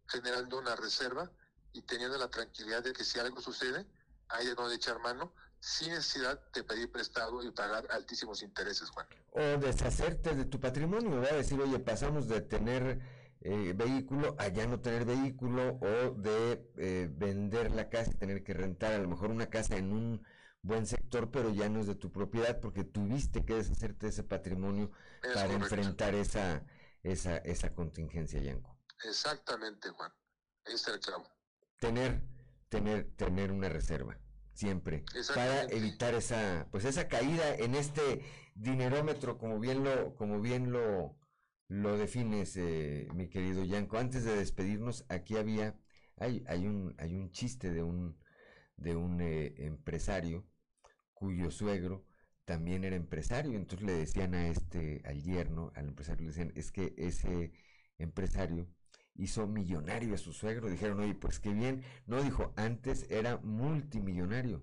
[0.05, 1.31] generando una reserva
[1.73, 3.85] y teniendo la tranquilidad de que si algo sucede,
[4.29, 9.07] hay de donde echar mano sin necesidad de pedir prestado y pagar altísimos intereses, Juan.
[9.31, 12.99] O deshacerte de tu patrimonio, va a decir, oye, pasamos de tener
[13.41, 18.43] eh, vehículo a ya no tener vehículo o de eh, vender la casa y tener
[18.43, 20.25] que rentar a lo mejor una casa en un
[20.63, 24.23] buen sector, pero ya no es de tu propiedad porque tuviste que deshacerte de ese
[24.23, 24.91] patrimonio
[25.33, 26.63] para enfrentar esa,
[27.03, 28.77] esa, esa contingencia, Yanko.
[29.03, 30.11] Exactamente, Juan.
[30.65, 31.27] es el clavo.
[31.81, 32.21] Tener,
[32.69, 34.19] tener, tener una reserva
[34.53, 35.03] siempre
[35.33, 38.21] para evitar esa pues esa caída en este
[38.53, 41.17] dinerómetro como bien lo como bien lo
[41.67, 43.97] lo defines eh, mi querido Yanko.
[43.97, 45.75] Antes de despedirnos aquí había
[46.17, 48.15] hay, hay un hay un chiste de un
[48.77, 50.45] de un eh, empresario
[51.15, 52.05] cuyo suegro
[52.45, 53.57] también era empresario.
[53.57, 57.53] Entonces le decían a este al yerno al empresario le decían es que ese
[57.97, 58.67] empresario
[59.15, 60.69] hizo millonario a su suegro.
[60.69, 61.83] Dijeron, oye, pues qué bien.
[62.05, 64.61] No, dijo, antes era multimillonario.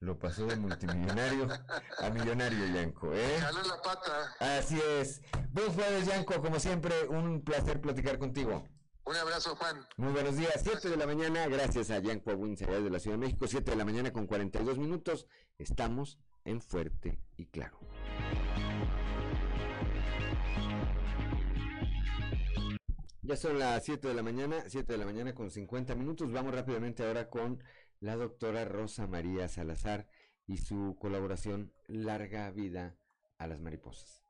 [0.00, 1.46] Lo pasó de multimillonario
[1.98, 3.12] a millonario, Yanko.
[3.12, 3.38] ¿eh?
[3.40, 4.34] la pata.
[4.40, 5.20] Así es.
[5.52, 6.40] Buen jueves, Yanko.
[6.40, 8.64] Como siempre, un placer platicar contigo.
[9.04, 9.86] Un abrazo, Juan.
[9.96, 10.54] Muy buenos días.
[10.62, 13.46] Siete de la mañana, gracias a Yanko Aguinza de la Ciudad de México.
[13.46, 15.26] Siete de la mañana con 42 minutos.
[15.58, 17.78] Estamos en Fuerte y Claro.
[23.22, 26.32] Ya son las 7 de la mañana, 7 de la mañana con 50 minutos.
[26.32, 27.62] Vamos rápidamente ahora con
[28.00, 30.08] la doctora Rosa María Salazar
[30.46, 32.96] y su colaboración Larga Vida
[33.36, 34.24] a las Mariposas.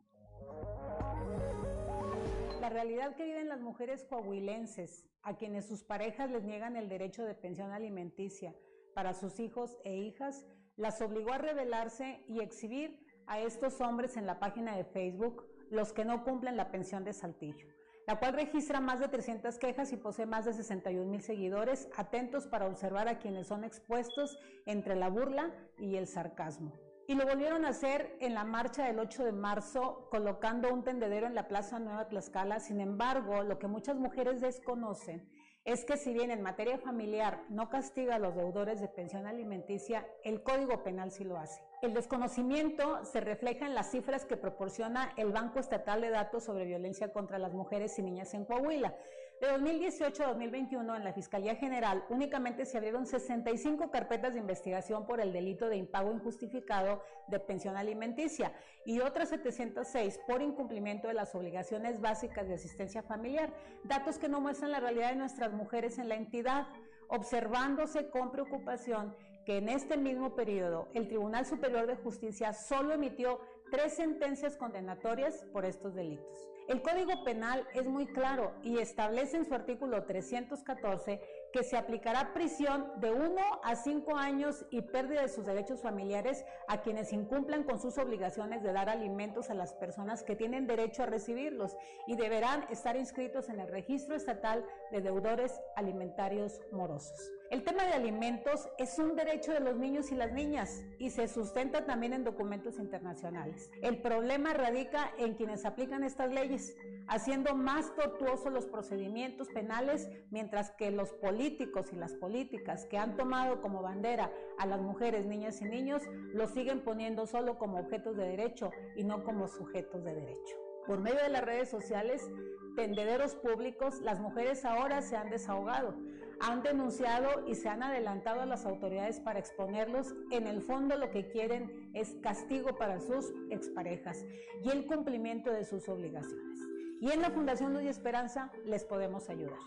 [2.61, 7.25] La realidad que viven las mujeres coahuilenses, a quienes sus parejas les niegan el derecho
[7.25, 8.57] de pensión alimenticia
[8.93, 10.45] para sus hijos e hijas,
[10.77, 12.99] las obligó a rebelarse y exhibir
[13.29, 17.12] a estos hombres en la página de Facebook los que no cumplen la pensión de
[17.12, 17.69] Saltillo
[18.11, 22.49] la cual registra más de 300 quejas y posee más de 61 mil seguidores atentos
[22.49, 26.77] para observar a quienes son expuestos entre la burla y el sarcasmo.
[27.07, 31.28] Y lo volvieron a hacer en la marcha del 8 de marzo, colocando un tendedero
[31.28, 32.59] en la Plaza Nueva Tlaxcala.
[32.59, 35.31] Sin embargo, lo que muchas mujeres desconocen
[35.65, 40.05] es que si bien en materia familiar no castiga a los deudores de pensión alimenticia,
[40.24, 41.62] el Código Penal sí lo hace.
[41.81, 46.66] El desconocimiento se refleja en las cifras que proporciona el Banco Estatal de Datos sobre
[46.66, 48.94] Violencia contra las Mujeres y Niñas en Coahuila.
[49.40, 55.07] De 2018 a 2021, en la Fiscalía General únicamente se abrieron 65 carpetas de investigación
[55.07, 58.52] por el delito de impago injustificado de pensión alimenticia
[58.85, 63.55] y otras 706 por incumplimiento de las obligaciones básicas de asistencia familiar,
[63.85, 66.66] datos que no muestran la realidad de nuestras mujeres en la entidad,
[67.09, 69.16] observándose con preocupación
[69.51, 73.41] que en este mismo periodo el Tribunal Superior de Justicia solo emitió
[73.73, 76.49] tres sentencias condenatorias por estos delitos.
[76.69, 81.21] El Código Penal es muy claro y establece en su artículo 314
[81.53, 86.45] que se aplicará prisión de 1 a 5 años y pérdida de sus derechos familiares
[86.69, 91.03] a quienes incumplan con sus obligaciones de dar alimentos a las personas que tienen derecho
[91.03, 97.40] a recibirlos y deberán estar inscritos en el Registro Estatal de Deudores Alimentarios Morosos.
[97.51, 101.27] El tema de alimentos es un derecho de los niños y las niñas y se
[101.27, 103.73] sustenta también en documentos internacionales.
[103.83, 106.77] El problema radica en quienes aplican estas leyes,
[107.09, 113.17] haciendo más tortuosos los procedimientos penales, mientras que los políticos y las políticas que han
[113.17, 118.17] tomado como bandera a las mujeres, niñas y niños, los siguen poniendo solo como objetos
[118.17, 120.57] de derecho y no como sujetos de derecho.
[120.87, 122.31] Por medio de las redes sociales,
[122.77, 125.97] tendederos públicos, las mujeres ahora se han desahogado
[126.41, 130.15] han denunciado y se han adelantado a las autoridades para exponerlos.
[130.31, 134.25] En el fondo lo que quieren es castigo para sus exparejas
[134.65, 136.59] y el cumplimiento de sus obligaciones.
[137.01, 139.59] Y en la Fundación Luz Esperanza les podemos ayudar.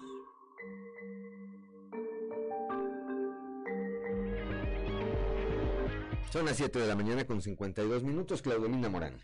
[6.32, 9.20] Son las 7 de la mañana con 52 minutos, Claudelina Morán.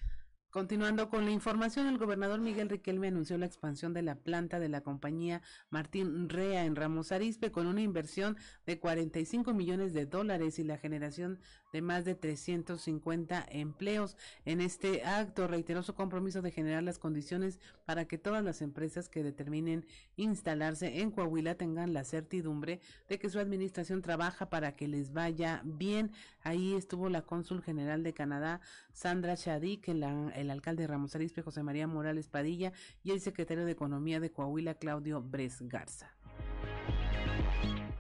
[0.51, 4.67] Continuando con la información, el gobernador Miguel Riquelme anunció la expansión de la planta de
[4.67, 8.35] la compañía Martín Rea en Ramos Arizpe con una inversión
[8.65, 11.39] de 45 millones de dólares y la generación
[11.71, 14.17] de más de 350 empleos.
[14.43, 19.07] En este acto reiteró su compromiso de generar las condiciones para que todas las empresas
[19.07, 19.85] que determinen
[20.15, 25.61] instalarse en Coahuila tengan la certidumbre de que su administración trabaja para que les vaya
[25.63, 26.11] bien.
[26.41, 28.61] Ahí estuvo la cónsul general de Canadá,
[28.93, 32.71] Sandra Shadik, en la el alcalde Ramos Arizpe, José María Morales Padilla,
[33.03, 36.15] y el secretario de Economía de Coahuila, Claudio Bres Garza.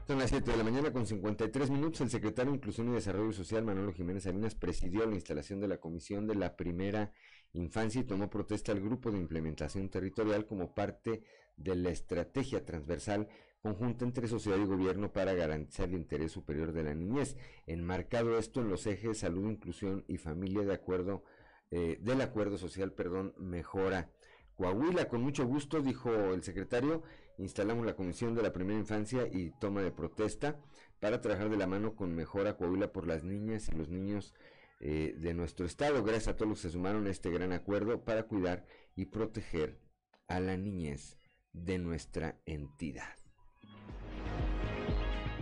[0.07, 2.01] Son las 7 de la mañana con 53 minutos.
[2.01, 5.77] El secretario de Inclusión y Desarrollo Social, Manolo Jiménez Salinas, presidió la instalación de la
[5.77, 7.11] Comisión de la Primera
[7.53, 11.23] Infancia y tomó protesta al Grupo de Implementación Territorial como parte
[11.57, 13.27] de la estrategia transversal
[13.61, 17.35] conjunta entre sociedad y gobierno para garantizar el interés superior de la niñez,
[17.67, 21.23] enmarcado esto en los ejes salud, inclusión y familia de acuerdo
[21.71, 24.11] eh, del acuerdo social, perdón, mejora.
[24.55, 27.03] Coahuila, con mucho gusto, dijo el secretario,
[27.37, 30.59] instalamos la Comisión de la Primera Infancia y Toma de Protesta
[30.99, 34.33] para trabajar de la mano con Mejora Coahuila por las niñas y los niños
[34.81, 36.03] eh, de nuestro estado.
[36.03, 38.65] Gracias a todos los que se sumaron a este gran acuerdo para cuidar
[38.95, 39.79] y proteger
[40.27, 41.17] a la niñez
[41.53, 43.15] de nuestra entidad.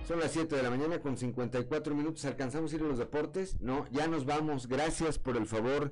[0.07, 2.23] Son las 7 de la mañana con 54 minutos.
[2.25, 3.59] ¿Alcanzamos a ir a los deportes?
[3.59, 4.67] No, ya nos vamos.
[4.67, 5.91] Gracias por el favor